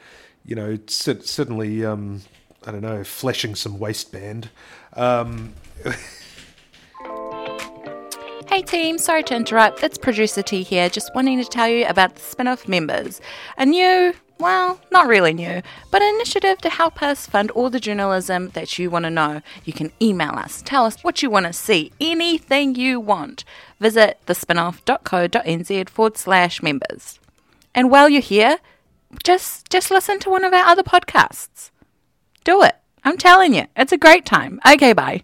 [0.44, 2.22] you know certainly um,
[2.66, 4.50] I don't know flashing some waistband.
[4.94, 5.54] Um,
[8.50, 9.84] Hey team, sorry to interrupt.
[9.84, 13.20] It's producer T here, just wanting to tell you about the spin off members.
[13.58, 17.79] A new, well, not really new, but an initiative to help us fund all the
[17.79, 19.42] journalism that you want to know.
[19.64, 23.44] You can email us, tell us what you want to see, anything you want.
[23.79, 27.20] Visit thespinoff.co.nz forward slash members.
[27.74, 28.59] And while you're here,
[29.22, 31.70] just just listen to one of our other podcasts.
[32.44, 32.76] Do it.
[33.05, 34.61] I'm telling you, it's a great time.
[34.66, 35.22] Okay, bye.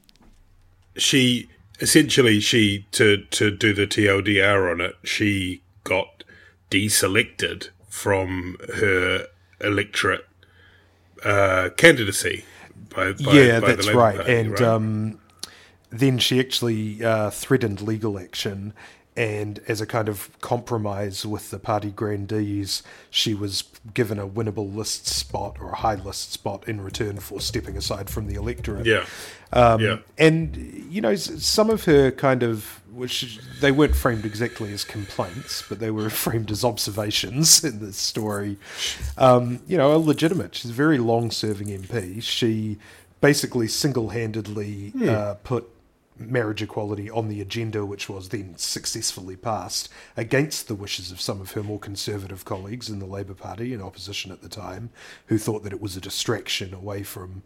[0.97, 1.49] She
[1.81, 6.25] essentially she to to do the TLDR on it, she got
[6.71, 9.27] deselected from her
[9.59, 10.27] electorate
[11.25, 12.45] uh, candidacy.
[12.95, 14.17] By, by, yeah, by that's right.
[14.17, 14.63] Party, and right?
[14.63, 15.19] Um,
[15.89, 18.75] then she actually uh, threatened legal action
[19.17, 24.75] and as a kind of compromise with the party grandees, she was given a winnable
[24.75, 28.85] list spot or a high list spot in return for stepping aside from the electorate.
[28.85, 29.07] Yeah.
[29.55, 29.99] Um, yeah.
[30.19, 35.63] And, you know, some of her kind of, which they weren't framed exactly as complaints,
[35.69, 38.57] but they were framed as observations in the story,
[39.19, 40.55] um, you know, are legitimate.
[40.55, 42.23] She's a very long serving MP.
[42.23, 42.79] She
[43.21, 45.09] basically single handedly hmm.
[45.09, 45.69] uh, put
[46.19, 51.41] marriage equality on the agenda, which was then successfully passed against the wishes of some
[51.41, 54.91] of her more conservative colleagues in the Labour Party in opposition at the time,
[55.27, 57.43] who thought that it was a distraction away from,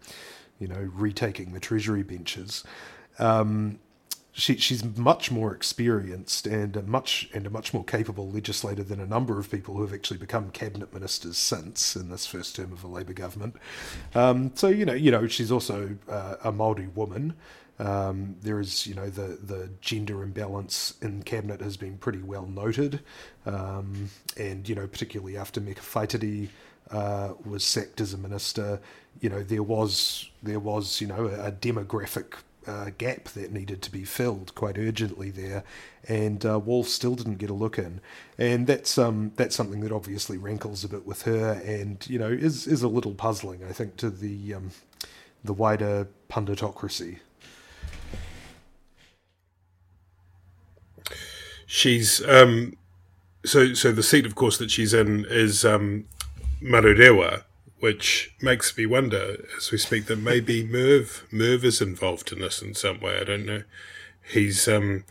[0.60, 2.62] you know, retaking the Treasury benches.
[3.18, 3.80] Um,
[4.32, 9.00] she, she's much more experienced and a much and a much more capable legislator than
[9.00, 12.72] a number of people who have actually become cabinet ministers since in this first term
[12.72, 13.56] of a Labour government.
[14.14, 17.34] Um, so you know, you know, she's also uh, a Maori woman.
[17.78, 22.46] Um, there is, you know, the, the gender imbalance in cabinet has been pretty well
[22.46, 23.00] noted,
[23.46, 26.48] um, and you know, particularly after Meka Whaitiri
[26.90, 28.80] uh, was sacked as a minister,
[29.20, 32.34] you know, there was there was you know a, a demographic
[32.66, 35.64] uh, gap that needed to be filled quite urgently there,
[36.08, 38.00] and uh, Wall still didn't get a look in,
[38.38, 42.28] and that's um that's something that obviously rankles a bit with her, and you know
[42.28, 44.70] is is a little puzzling, I think, to the um,
[45.44, 47.18] the wider punditocracy.
[51.66, 52.74] She's um,
[53.44, 56.04] so so the seat, of course, that she's in is um,
[56.62, 57.44] Manurewa,
[57.80, 62.62] which makes me wonder as we speak that maybe Merv Merv is involved in this
[62.62, 63.18] in some way.
[63.18, 63.64] I don't know.
[64.22, 65.04] He's um,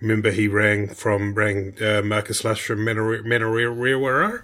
[0.00, 4.42] remember he rang from rang uh, Marcus Lush from Manurewa Manurewa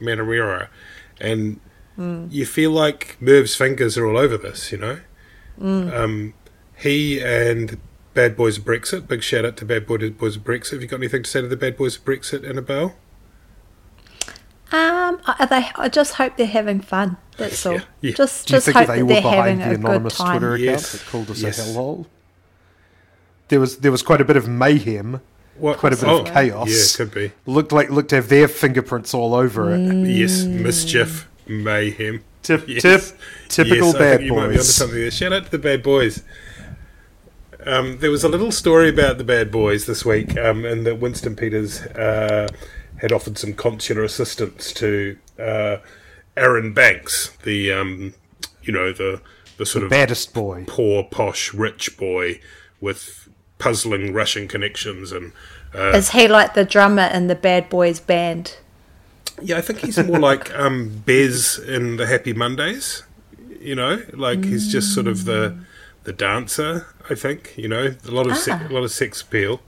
[0.00, 0.68] Manurewa
[1.20, 1.60] and
[1.98, 2.32] mm.
[2.32, 5.00] you feel like Merv's fingers are all over this, you know.
[5.60, 5.92] Mm.
[5.94, 6.34] Um,
[6.76, 7.78] he and
[8.14, 9.06] Bad Boys of Brexit.
[9.08, 10.72] Big shout out to Bad Boys of Brexit.
[10.72, 12.96] Have you got anything to say to the Bad Boys of Brexit, Annabelle?
[14.72, 15.70] Um, are they?
[15.76, 17.18] I just hope they're having fun.
[17.36, 17.74] That's all.
[17.74, 18.12] Yeah, yeah.
[18.12, 20.40] Just, just hope they that they're having the a anonymous good time.
[20.40, 20.92] Twitter account yes.
[20.92, 21.58] that called us yes.
[21.58, 22.06] a hellhole?
[23.48, 25.20] There was there was quite a bit of mayhem.
[25.58, 25.76] What?
[25.78, 26.68] Quite a bit oh, of chaos.
[26.70, 27.32] Yeah, could be.
[27.44, 29.78] Looked like looked to have their fingerprints all over it.
[29.78, 30.18] Mm.
[30.18, 32.24] Yes, mischief, mayhem.
[32.42, 32.82] Tip, yes.
[32.82, 33.02] tip,
[33.48, 35.14] typical yes, bad boys.
[35.14, 36.22] Shout out to the bad boys.
[37.64, 40.98] Um, there was a little story about the bad boys this week, um, and that
[40.98, 42.48] Winston Peters uh,
[43.02, 45.78] had offered some consular assistance to uh,
[46.36, 48.14] Arron Banks, the um,
[48.62, 49.20] you know the
[49.58, 52.40] the sort the of baddest boy, poor posh rich boy
[52.80, 55.32] with puzzling Russian connections, and
[55.74, 58.56] uh, is he like the drummer in the Bad Boys band?
[59.42, 63.02] Yeah, I think he's more like um, Bez in the Happy Mondays.
[63.60, 64.44] You know, like mm.
[64.44, 65.58] he's just sort of the
[66.04, 66.86] the dancer.
[67.10, 68.36] I think you know a lot of ah.
[68.36, 69.60] se- a lot of sex appeal.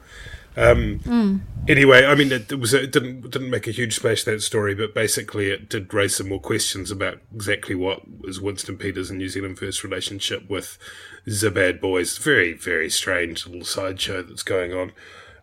[0.57, 1.41] Um, mm.
[1.67, 4.75] Anyway, I mean, it, it, was it didn't didn't make a huge splash that story,
[4.75, 9.19] but basically it did raise some more questions about exactly what was Winston Peters and
[9.19, 10.79] New Zealand First relationship with
[11.27, 12.19] the bad boys.
[12.19, 14.93] Very very strange little sideshow that's going on.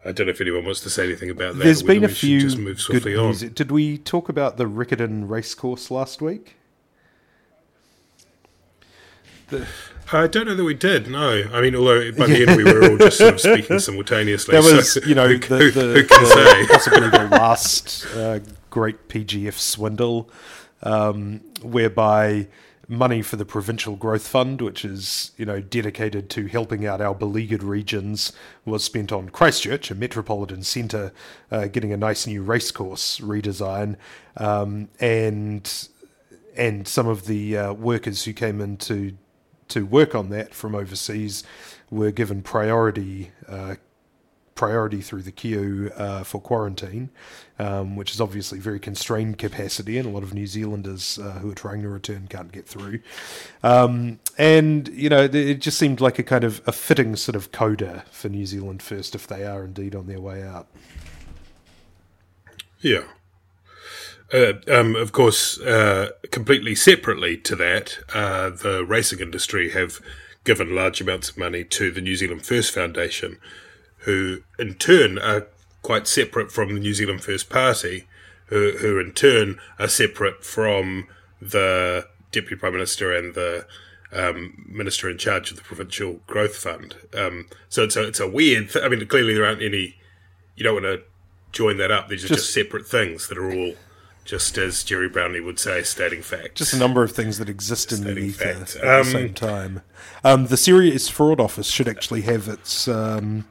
[0.06, 1.64] I don't know if anyone wants to say anything about that.
[1.64, 3.36] There's been a few just move swiftly on.
[3.36, 6.55] Did we talk about the Riccarton racecourse last week?
[9.49, 9.68] The,
[10.12, 11.10] I don't know that we did.
[11.10, 14.54] No, I mean, although by the end we were all just sort of speaking simultaneously.
[14.54, 16.68] That was, so you know, who, the, the, who can the, say?
[16.70, 18.39] possibly the last uh,
[18.70, 20.30] great PGF swindle.
[20.84, 22.47] um, whereby
[22.88, 27.16] money for the provincial growth fund, which is you know dedicated to helping out our
[27.16, 28.34] beleaguered regions,
[28.66, 31.14] was spent on Christchurch, a metropolitan centre,
[31.52, 33.95] uh, getting a nice new racecourse redesign,
[34.38, 35.88] um, and
[36.56, 39.14] and some of the uh, workers who came in to
[39.72, 41.43] to work on that from overseas
[41.89, 43.76] were given priority uh,
[44.61, 47.09] priority through the queue uh, for quarantine,
[47.57, 51.49] um, which is obviously very constrained capacity, and a lot of New Zealanders uh, who
[51.49, 52.99] are trying to return can't get through.
[53.63, 57.51] Um, and you know, it just seemed like a kind of a fitting sort of
[57.51, 60.67] coda for New Zealand First if they are indeed on their way out.
[62.82, 63.03] Yeah.
[64.34, 69.99] Uh, um, of course, uh, completely separately to that, uh, the racing industry have
[70.43, 73.38] given large amounts of money to the New Zealand First Foundation,
[73.99, 75.47] who in turn are
[75.82, 78.07] quite separate from the New Zealand First Party,
[78.45, 81.07] who, who in turn are separate from
[81.41, 83.65] the Deputy Prime Minister and the
[84.13, 86.95] um, Minister in charge of the Provincial Growth Fund.
[87.13, 89.97] Um, so it's a, it's a weird, th- I mean, clearly there aren't any,
[90.55, 91.03] you don't want to
[91.51, 92.07] join that up.
[92.07, 93.73] These are just, just separate things that are all
[94.26, 96.53] just as Gerry Brownlee would say, stating facts.
[96.55, 99.82] Just a number of things that exist in the ether at um, the same time.
[100.24, 103.47] Um, the Serious Fraud Office should actually have its um,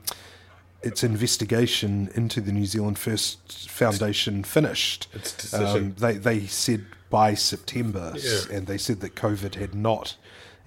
[0.82, 5.08] its investigation into the New Zealand First Foundation finished.
[5.52, 8.56] Um, they they said by September, Yeah.
[8.56, 10.16] and they said that COVID had not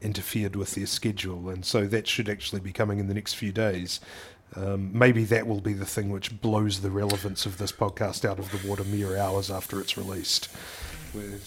[0.01, 3.54] interfered with their schedule, and so that should actually be coming in the next few
[3.54, 4.01] days.
[4.56, 8.39] Um, maybe that will be the thing which blows the relevance of this podcast out
[8.39, 10.45] of the water mere hours after it's released.
[11.14, 11.39] Where-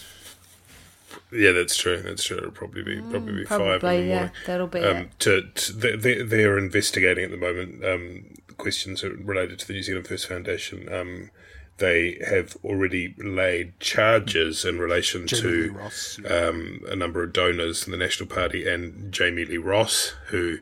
[1.31, 2.01] Yeah, that's true.
[2.01, 2.37] That's true.
[2.37, 5.19] It'll probably be probably be five in the Probably, yeah, that'll be Um, it.
[5.19, 8.25] to, to they- they, they're investigating at the moment um,
[8.57, 10.91] questions related to the New Zealand First Foundation.
[10.93, 11.31] Um,
[11.77, 17.85] they have already laid charges in relation Jamie to Ross, um, a number of donors
[17.85, 20.57] in the National Party and Jami-Lee Ross, who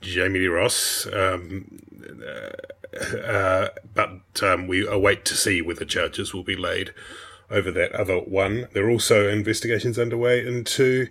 [0.00, 1.06] Jami-Lee Ross.
[1.12, 1.80] Um,
[3.24, 6.92] uh, but um, we await to see whether charges will be laid
[7.50, 8.68] over that other one.
[8.72, 11.08] There are also investigations underway into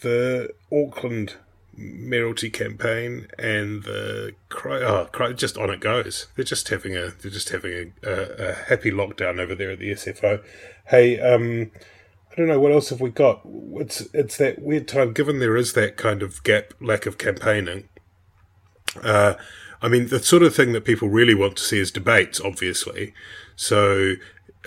[0.00, 1.36] the Auckland
[1.76, 6.28] mayoralty campaign and the cry, oh, cry, just on it goes.
[6.36, 9.78] They're just having a they're just having a, a, a happy lockdown over there at
[9.78, 10.42] the SFO.
[10.86, 11.70] Hey, um,
[12.30, 13.40] I don't know what else have we got.
[13.44, 15.12] It's it's that weird time.
[15.12, 17.88] Given there is that kind of gap, lack of campaigning.
[19.02, 19.34] Uh,
[19.82, 23.12] I mean, the sort of thing that people really want to see is debates, obviously.
[23.56, 24.14] So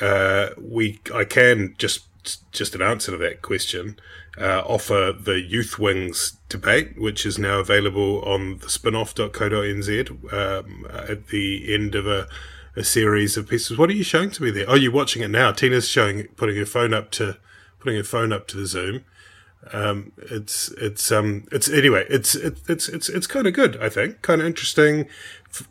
[0.02, 2.04] uh, we, I can just
[2.52, 3.98] just an answer to that question.
[4.38, 11.28] Uh, offer the Youth Wings debate, which is now available on the spinoff.co.nz um, at
[11.28, 12.28] the end of a,
[12.76, 13.78] a series of pieces.
[13.78, 14.66] What are you showing to me there?
[14.68, 15.52] Oh, you're watching it now.
[15.52, 17.38] Tina's showing, putting her phone up to,
[17.80, 19.06] putting her phone up to the Zoom.
[19.74, 23.90] Um, it's it's um it's anyway it's it, it's it's it's kind of good I
[23.90, 25.08] think kind of interesting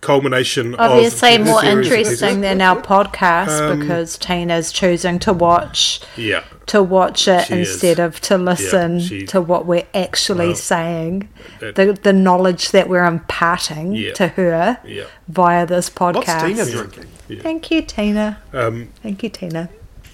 [0.00, 6.00] culmination Obviously, of a more interesting than our podcast Um, because Tina's choosing to watch
[6.16, 7.70] yeah to watch it She is.
[7.70, 11.28] instead of to listen she- to what we're actually Well, saying,
[11.60, 14.12] that- the the knowledge that we're imparting Yeah.
[14.14, 16.46] to her yeah via this What's podcast.
[16.48, 17.40] Tina drinking?
[17.40, 18.38] Thank you, Tina.
[18.52, 19.68] um Thank you, Tina.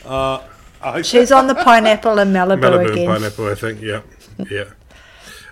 [0.04, 0.40] Uh,
[0.82, 2.98] I She's on the pineapple and Malibu, Malibu again.
[3.10, 4.02] and pineapple I think yeah
[4.50, 4.70] yeah.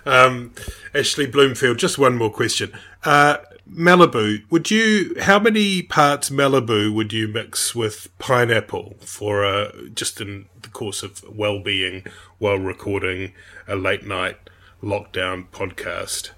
[0.05, 0.53] Um
[0.93, 2.71] Ashley Bloomfield just one more question.
[3.05, 3.37] Uh
[3.71, 10.19] Malibu would you how many parts Malibu would you mix with pineapple for uh just
[10.19, 12.03] in the course of well-being
[12.37, 13.33] while recording
[13.67, 14.37] a late night
[14.83, 16.31] lockdown podcast?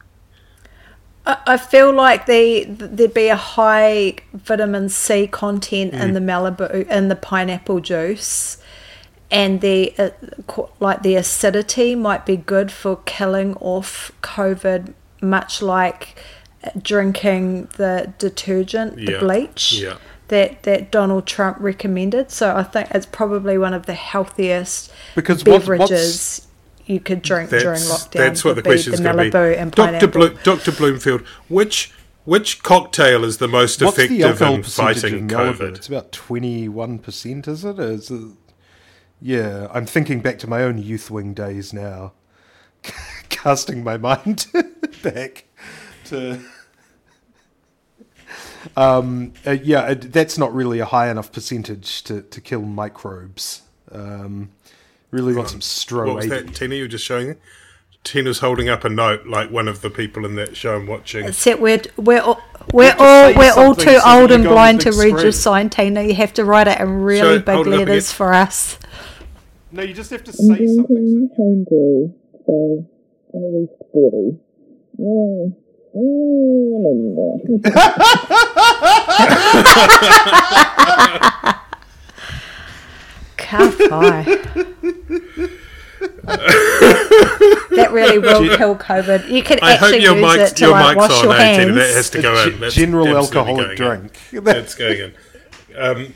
[1.26, 6.88] I I feel like the there'd be a high vitamin C content in the Malibu
[6.90, 8.58] in the pineapple juice,
[9.34, 10.12] and the uh,
[10.80, 16.16] like the acidity might be good for killing off COVID, much like
[16.64, 19.74] uh, drinking the detergent, the Yeah, bleach.
[19.74, 19.98] yeah.
[20.30, 25.44] That, that Donald Trump recommended, so I think it's probably one of the healthiest Because
[25.44, 26.48] what- beverages
[26.86, 28.12] you could drink during lockdown.
[28.12, 29.58] That's what the question is going to be.
[29.58, 30.08] And Dr.
[30.08, 30.72] Blo- Dr.
[30.72, 31.92] Bloomfield, which
[32.26, 35.76] which cocktail is the most What's effective alcohol in fighting of COVID?
[35.76, 37.78] It's about twenty one percent, is it?
[37.80, 38.22] Is it?
[39.26, 42.12] Yeah, I'm thinking back to my own youth wing days now,
[43.30, 44.48] casting my mind
[45.02, 45.46] back
[46.06, 46.42] to.
[48.76, 53.62] Um, uh, yeah, it, that's not really a high enough percentage to, to kill microbes.
[53.94, 54.50] Um,
[55.12, 56.46] really want some stro What was 80.
[56.48, 56.76] that, Tina?
[56.76, 57.40] You were just showing it.
[58.04, 61.26] Tina's holding up a note like one of the people in that show I'm watching.
[61.26, 62.42] Except we're we're all,
[62.74, 66.04] we're all we're all too so old and blind to big read your sign, Tina.
[66.04, 68.78] You have to write it in really Show- big hold it up letters for us.
[69.74, 70.68] No, you just have to say something.
[70.78, 72.14] So that you- hungry,
[72.46, 72.86] so
[73.34, 74.38] at least 40.
[75.00, 75.50] Yeah.
[83.38, 83.58] Ka
[83.90, 84.24] pai.
[87.76, 89.30] that really will kill COVID.
[89.30, 91.24] You can I hope actually your use mic's, it to your like mic's wash on,
[91.24, 91.44] your Tina?
[91.46, 91.76] hands.
[91.76, 92.60] That has to go A in.
[92.60, 94.08] That's general absolutely alcoholic going in.
[94.32, 94.44] drink.
[94.46, 95.14] That's going in.
[95.76, 96.14] Um,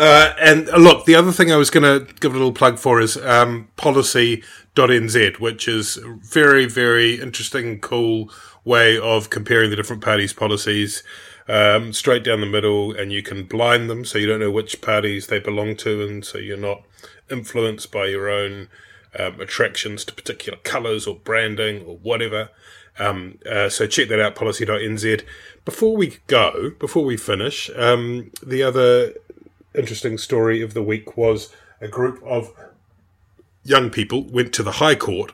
[0.00, 2.78] uh, and uh, look, the other thing I was going to give a little plug
[2.78, 8.30] for is um, policy.nz, which is a very, very interesting, cool
[8.64, 11.02] way of comparing the different parties' policies
[11.48, 14.80] um, straight down the middle, and you can blind them so you don't know which
[14.80, 16.82] parties they belong to, and so you're not
[17.30, 18.68] influenced by your own
[19.18, 22.48] um, attractions to particular colours or branding or whatever.
[22.98, 25.24] Um, uh, so check that out, policy.nz.
[25.66, 29.12] Before we go, before we finish, um, the other
[29.74, 32.52] interesting story of the week was a group of
[33.64, 35.32] young people went to the High Court,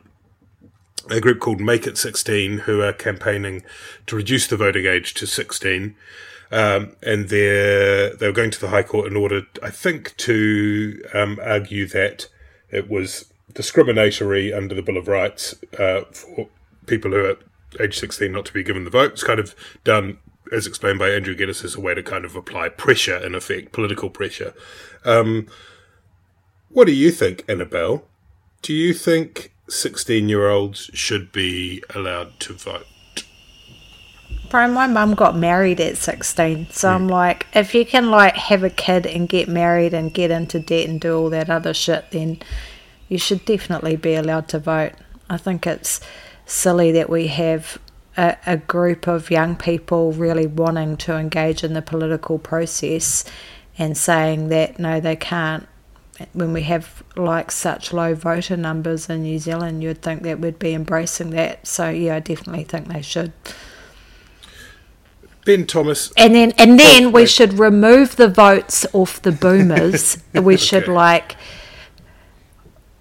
[1.10, 3.62] a group called Make It 16, who are campaigning
[4.06, 5.94] to reduce the voting age to 16.
[6.52, 11.02] Um, and they're, they were going to the High Court in order, I think, to
[11.12, 12.28] um, argue that
[12.70, 16.48] it was discriminatory under the Bill of Rights uh, for
[16.86, 17.36] people who are
[17.80, 19.12] age 16 not to be given the vote.
[19.12, 20.18] It's kind of done,
[20.52, 23.72] as explained by Andrew Geddis, as a way to kind of apply pressure, in effect,
[23.72, 24.54] political pressure.
[25.04, 25.46] Um,
[26.68, 28.04] what do you think, Annabelle?
[28.62, 32.86] Do you think 16 year olds should be allowed to vote?
[34.50, 36.68] Bro, my mum got married at 16.
[36.70, 36.94] So Hmm.
[36.94, 40.60] I'm like, if you can like have a kid and get married and get into
[40.60, 42.38] debt and do all that other shit, then
[43.08, 44.92] you should definitely be allowed to vote.
[45.28, 46.00] I think it's
[46.44, 47.78] silly that we have
[48.16, 53.24] a, a group of young people really wanting to engage in the political process
[53.78, 55.66] and saying that no, they can't.
[56.32, 60.58] When we have like such low voter numbers in New Zealand, you'd think that we'd
[60.58, 61.66] be embracing that.
[61.66, 63.32] So yeah, I definitely think they should.
[65.44, 67.28] Ben Thomas, And then and oh, then we wait.
[67.28, 70.18] should remove the votes off the boomers.
[70.34, 70.92] we should Okay.
[70.92, 71.36] like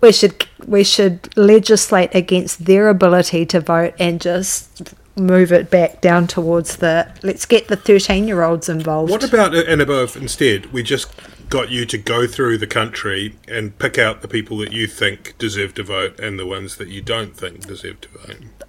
[0.02, 6.02] we should we should legislate against their ability to vote and just move it back
[6.02, 9.10] down towards the let's get the 13 year olds involved.
[9.10, 11.10] what about Annabelle if instead we just
[11.50, 15.38] got you to go through the country and pick out the people that you think
[15.38, 18.66] deserve to vote and the ones that you don't think deserve to vote?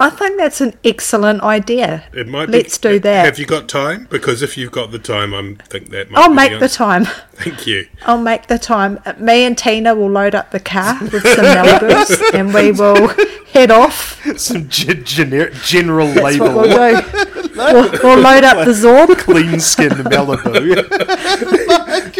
[0.00, 2.04] I think that's an excellent idea.
[2.12, 2.48] It might.
[2.48, 3.26] Let's be, do that.
[3.26, 4.08] Have you got time?
[4.10, 6.10] Because if you've got the time, I think that.
[6.10, 7.04] Might I'll make the time.
[7.34, 7.86] Thank you.
[8.04, 8.98] I'll make the time.
[9.18, 13.08] Me and Tina will load up the car with some Malibus and we will
[13.54, 14.20] head off.
[14.38, 16.54] Some ge- gener- general That's label.
[16.54, 17.30] what we'll do.
[17.54, 19.16] We'll, we'll load up the Zorb.
[19.18, 20.74] Clean skin Malibu.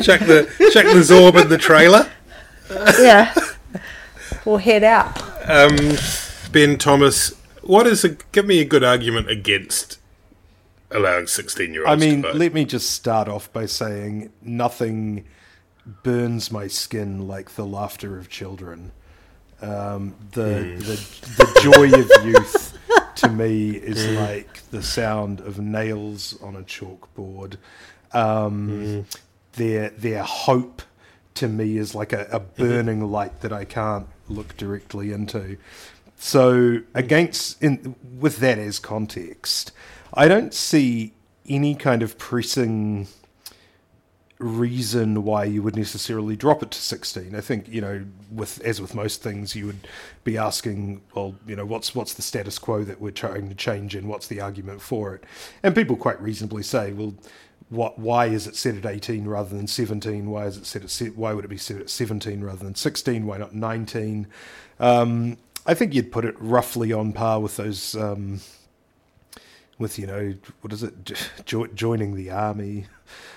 [0.01, 2.09] Check the check the Zorb in the trailer.
[3.01, 3.35] Yeah.
[4.45, 5.21] We'll head out.
[5.51, 5.97] Um,
[6.53, 7.31] ben Thomas,
[7.63, 8.11] what is a?
[8.31, 9.99] Give me a good argument against
[10.93, 11.91] allowing sixteen-year-olds.
[11.91, 12.37] I mean, to vote.
[12.37, 15.25] let me just start off by saying nothing
[16.05, 18.93] burns my skin like the laughter of children.
[19.63, 20.79] Um, the, hmm.
[20.81, 20.97] the
[21.37, 22.79] the joy of youth
[23.17, 24.17] to me is hmm.
[24.17, 27.57] like the sound of nails on a chalkboard.
[28.13, 29.01] Um, hmm.
[29.53, 30.83] Their their hope
[31.35, 32.63] to me is like a, a mm-hmm.
[32.63, 35.59] burning light that I can't look directly into.
[36.17, 39.73] So against in with that as context,
[40.13, 41.13] I don't see
[41.49, 43.09] any kind of pressing
[44.45, 48.81] reason why you would necessarily drop it to 16 i think you know with as
[48.81, 49.89] with most things you would
[50.23, 53.95] be asking well you know what's what's the status quo that we're trying to change
[53.95, 55.25] and what's the argument for it?
[55.63, 57.15] And people quite reasonably say well
[57.71, 61.17] what why is it set at 18 rather than 17 why is it set at
[61.17, 64.27] why would it be set at 17 rather than 16 why not 19
[64.81, 65.37] um,
[65.67, 68.41] i think you'd put it roughly on par with those um,
[69.79, 71.13] with you know what is it?
[71.45, 72.87] Jo- joining the army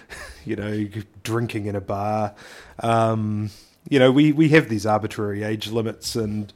[0.45, 0.87] you know
[1.23, 2.33] drinking in a bar
[2.79, 3.49] um,
[3.89, 6.53] you know we, we have these arbitrary age limits and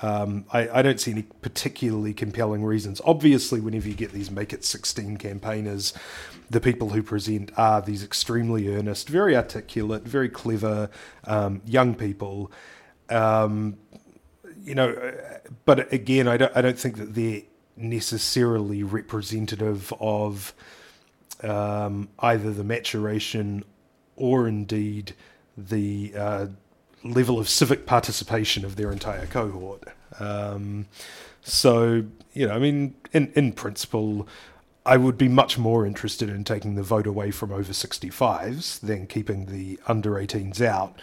[0.00, 3.00] um, I, I don't see any particularly compelling reasons.
[3.04, 5.92] Obviously, whenever you get these Make It 16 campaigners,
[6.48, 10.88] the people who present are these extremely earnest, very articulate, very clever
[11.24, 12.50] um, young people.
[13.10, 13.76] Um,
[14.62, 15.14] you know,
[15.64, 17.42] but again, I don't, I don't think that they're
[17.76, 20.54] necessarily representative of
[21.42, 23.64] um, either the maturation
[24.16, 25.14] or indeed
[25.56, 26.46] the uh,
[27.04, 29.84] level of civic participation of their entire cohort.
[30.20, 30.86] Um,
[31.42, 34.28] so, you know, I mean, in, in principle,
[34.84, 39.06] I would be much more interested in taking the vote away from over 65s than
[39.06, 40.98] keeping the under 18s out.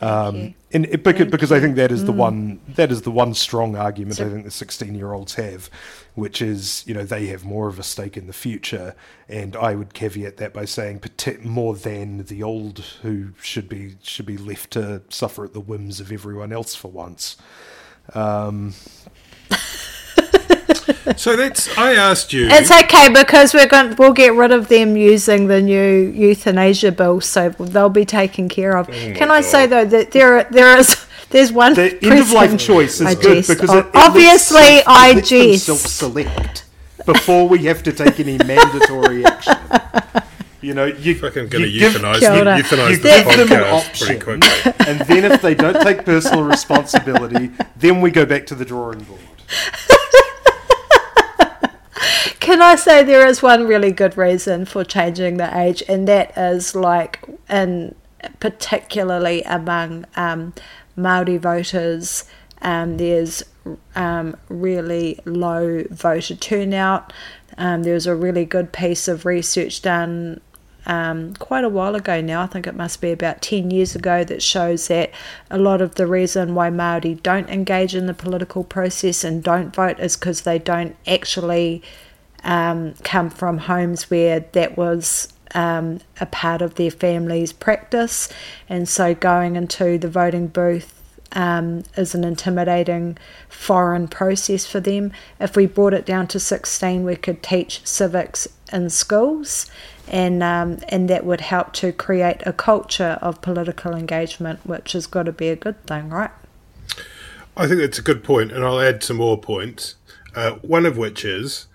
[0.00, 3.34] Um, and it, because, because I think that is the one that is the one
[3.34, 5.68] strong argument I think the 16 year olds have,
[6.14, 8.94] which is you know they have more of a stake in the future,
[9.28, 11.02] and I would caveat that by saying
[11.42, 15.98] more than the old who should be should be left to suffer at the whims
[15.98, 17.36] of everyone else for once.
[18.14, 18.74] Um,
[21.16, 21.76] So that's.
[21.76, 22.48] I asked you.
[22.50, 23.94] It's okay because we're going.
[23.96, 28.76] We'll get rid of them using the new euthanasia bill, so they'll be taken care
[28.76, 28.88] of.
[28.88, 32.58] Oh can I say though that there there is there's one the end of life
[32.58, 36.64] choice is I good because it, it obviously lets I it lets self-select
[37.04, 39.56] before we have to take any mandatory action.
[40.62, 42.56] You know, you fucking going to you give- euthanize, Kia ora.
[42.58, 44.72] euthanize you the give them an pretty option, quickly.
[44.88, 49.00] and then if they don't take personal responsibility, then we go back to the drawing
[49.00, 49.20] board.
[52.44, 56.36] Can I say there is one really good reason for changing the age, and that
[56.36, 57.94] is like, and
[58.38, 60.52] particularly among um,
[60.94, 62.24] Maori voters,
[62.60, 63.44] um, there's
[63.96, 67.14] um, really low voter turnout.
[67.56, 70.42] Um, there was a really good piece of research done
[70.84, 72.42] um, quite a while ago now.
[72.42, 75.12] I think it must be about 10 years ago that shows that
[75.50, 79.74] a lot of the reason why Maori don't engage in the political process and don't
[79.74, 81.82] vote is because they don't actually
[82.44, 88.28] um, come from homes where that was um, a part of their family's practice.
[88.68, 91.00] And so going into the voting booth
[91.32, 93.18] um, is an intimidating
[93.48, 95.12] foreign process for them.
[95.40, 99.70] If we brought it down to 16, we could teach civics in schools,
[100.08, 105.06] and um, and that would help to create a culture of political engagement, which has
[105.06, 106.30] got to be a good thing, right?
[107.56, 109.96] I think that's a good point, and I'll add some more points.
[110.34, 111.68] Uh, one of which is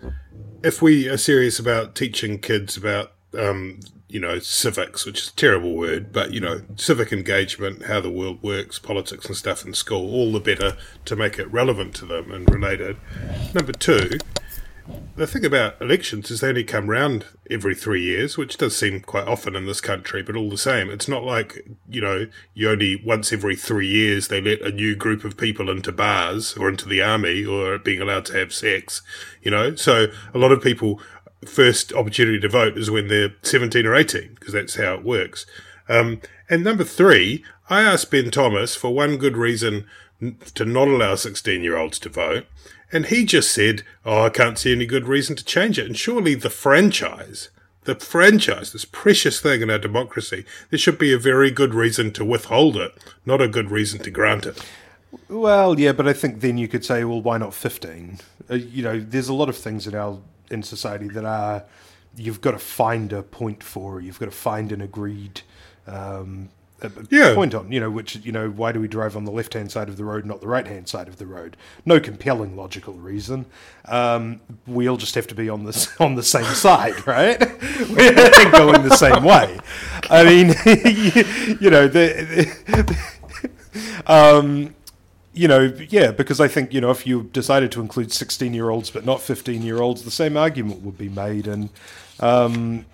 [0.63, 5.35] if we are serious about teaching kids about, um, you know, civics, which is a
[5.35, 9.73] terrible word, but, you know, civic engagement, how the world works, politics and stuff in
[9.73, 12.97] school, all the better to make it relevant to them and related.
[13.53, 14.17] Number two,
[15.15, 19.01] the thing about elections is they only come round every three years, which does seem
[19.01, 22.69] quite often in this country, but all the same, it's not like, you know, you
[22.69, 26.69] only once every three years they let a new group of people into bars or
[26.69, 29.01] into the army or being allowed to have sex,
[29.41, 29.75] you know?
[29.75, 31.01] So a lot of people,
[31.45, 35.45] first opportunity to vote is when they're 17 or 18, because that's how it works.
[35.89, 39.85] Um, and number three, I asked Ben Thomas for one good reason
[40.53, 42.45] to not allow 16 year olds to vote.
[42.91, 45.85] And he just said, Oh, I can't see any good reason to change it.
[45.85, 47.49] And surely the franchise,
[47.83, 52.11] the franchise, this precious thing in our democracy, there should be a very good reason
[52.13, 54.63] to withhold it, not a good reason to grant it.
[55.27, 58.19] Well, yeah, but I think then you could say, well, why not 15?
[58.49, 60.19] Uh, you know, there's a lot of things in our
[60.49, 61.63] in society that are
[62.15, 65.41] you've got to find a point for, you've got to find an agreed
[65.87, 66.49] um,
[67.09, 67.33] Yeah.
[67.35, 69.71] point on, you know, which you know, why do we drive on the left hand
[69.71, 71.57] side of the road, not the right hand side of the road?
[71.85, 73.45] No compelling logical reason.
[73.85, 77.39] Um, we all just have to be on this on the same side, right?
[77.89, 79.59] We're going the same way.
[80.09, 82.97] I mean, you, you know, the, the
[84.05, 84.75] um,
[85.33, 89.05] you know, yeah, because I think you know if you decided to include sixteen-year-olds but
[89.05, 91.69] not fifteen-year-olds, the same argument would be made, and
[92.19, 92.85] um,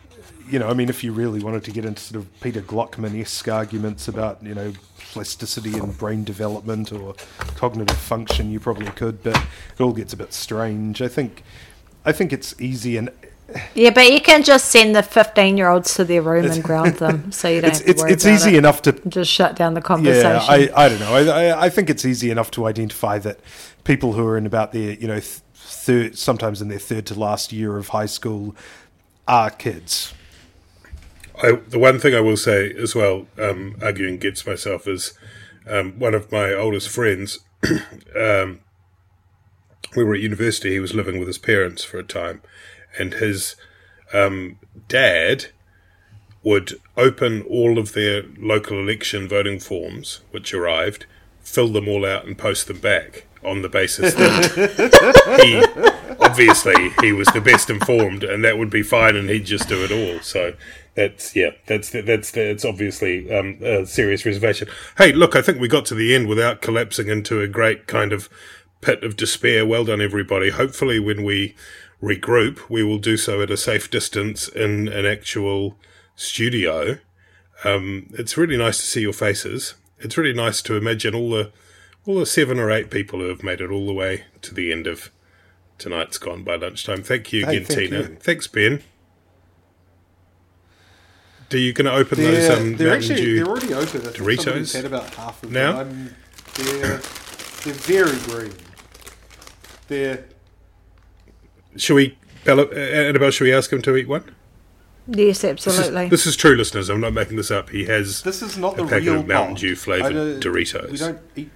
[0.50, 3.48] you know, I mean, if you really wanted to get into sort of Peter Gluckman-esque
[3.48, 7.16] arguments about you know plasticity and brain development or
[7.56, 11.02] cognitive function, you probably could, but it all gets a bit strange.
[11.02, 11.44] I think,
[12.06, 13.10] I think it's easy and
[13.74, 16.96] Yeah, but you can just send the 15 year olds to their room and ground
[16.96, 18.58] them so you don't it's have to it's it's easy it.
[18.58, 20.32] enough to Just shut down the conversation.
[20.32, 21.14] Yeah, I, I don't know.
[21.14, 23.40] I, I, I think it's easy enough to identify that
[23.84, 27.14] people who are in about their, you know, th- third, sometimes in their third to
[27.20, 28.56] last year of high school
[29.28, 30.14] are kids.
[31.42, 35.18] I, the one thing I will say as well, um, arguing against myself, is
[35.68, 37.40] um, one of my oldest friends.
[38.16, 38.60] um,
[39.96, 40.72] we were at university.
[40.72, 42.42] He was living with his parents for a time,
[42.98, 43.56] and his
[44.14, 45.48] um, dad
[46.44, 51.06] would open all of their local election voting forms, which arrived,
[51.42, 57.12] fill them all out, and post them back on the basis that he obviously he
[57.12, 60.22] was the best informed, and that would be fine, and he'd just do it all.
[60.22, 60.54] So
[60.96, 64.68] that's yeah, that's that's that's obviously um, a serious reservation.
[64.98, 68.14] Hey, look, I think we got to the end without collapsing into a great kind
[68.14, 68.30] of
[68.82, 69.66] pit of despair.
[69.66, 70.52] Well done, everybody.
[70.52, 71.56] Hopefully, when we
[72.02, 75.78] regroup, we will do so at a safe distance in an actual
[76.16, 76.98] studio.
[77.64, 79.76] Um, it's really nice to see your faces.
[80.00, 81.52] It's really nice to imagine all the
[82.06, 84.72] all the seven or eight people who have made it all the way to the
[84.72, 85.10] end of
[85.78, 87.02] tonight's gone by lunchtime.
[87.04, 87.98] Thank you Hey, thank Tina.
[88.02, 88.18] you.
[88.20, 88.84] Thanks, Ben.
[91.50, 93.36] Do you going to open They're, those um, they're Mountain actually Dew?
[93.44, 94.02] they're already open.
[94.02, 94.44] I think Doritos?
[94.44, 95.84] somebody's had about half of Now?
[95.84, 96.16] them.
[96.58, 96.98] I'm, they're
[97.64, 98.54] they're very green.
[99.88, 100.26] They're
[101.78, 103.32] Should we, Bella, uh, Annabelle?
[103.32, 104.24] Should we ask him to eat one?
[105.08, 106.10] Yes, This is, absolutely.
[106.10, 106.90] this is true, listeners.
[106.90, 107.70] I'm not making this up.
[107.70, 108.24] He has.
[108.24, 109.62] this is not A the packet real of Mountain pot.
[109.62, 110.90] Dew flavoured Doritos.
[110.92, 111.50] We don't eat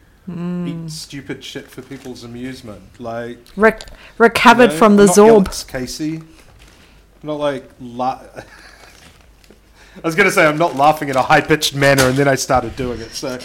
[0.68, 3.00] eat stupid shit for people's amusement.
[3.00, 3.74] Like Re-
[4.20, 5.30] recovered you know, from the not Zorb.
[5.46, 6.22] Alex Casey.
[7.24, 8.22] Not like la-
[10.04, 12.28] I was going to say I'm not laughing in a high pitched manner, and then
[12.28, 13.12] I started doing it.
[13.12, 13.36] So, all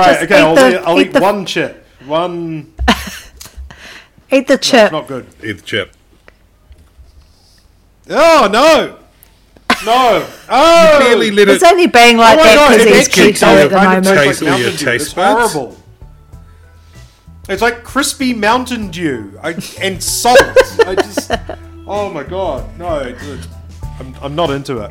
[0.00, 1.86] right, Just okay, eat I'll, the- eat, I'll eat eat the- one chip.
[2.06, 2.72] One.
[4.32, 4.90] Eat the It's chip.
[4.92, 5.26] not good.
[5.44, 5.92] Eat the chip.
[8.10, 8.98] Oh no!
[9.84, 10.28] No!
[10.48, 10.98] Oh!
[11.00, 11.70] Barely let It's it.
[11.70, 13.70] only being like Oh my that God, because it he's actually keto kind at of-
[13.70, 14.06] the moment.
[14.06, 15.76] tastes with your taste it's horrible.
[17.48, 19.50] It's like crispy Mountain Dew I,
[19.80, 20.40] and salt.
[20.86, 21.30] I just,
[21.86, 23.46] oh my god, no, it- it-
[24.00, 24.90] I'm, I'm not into it.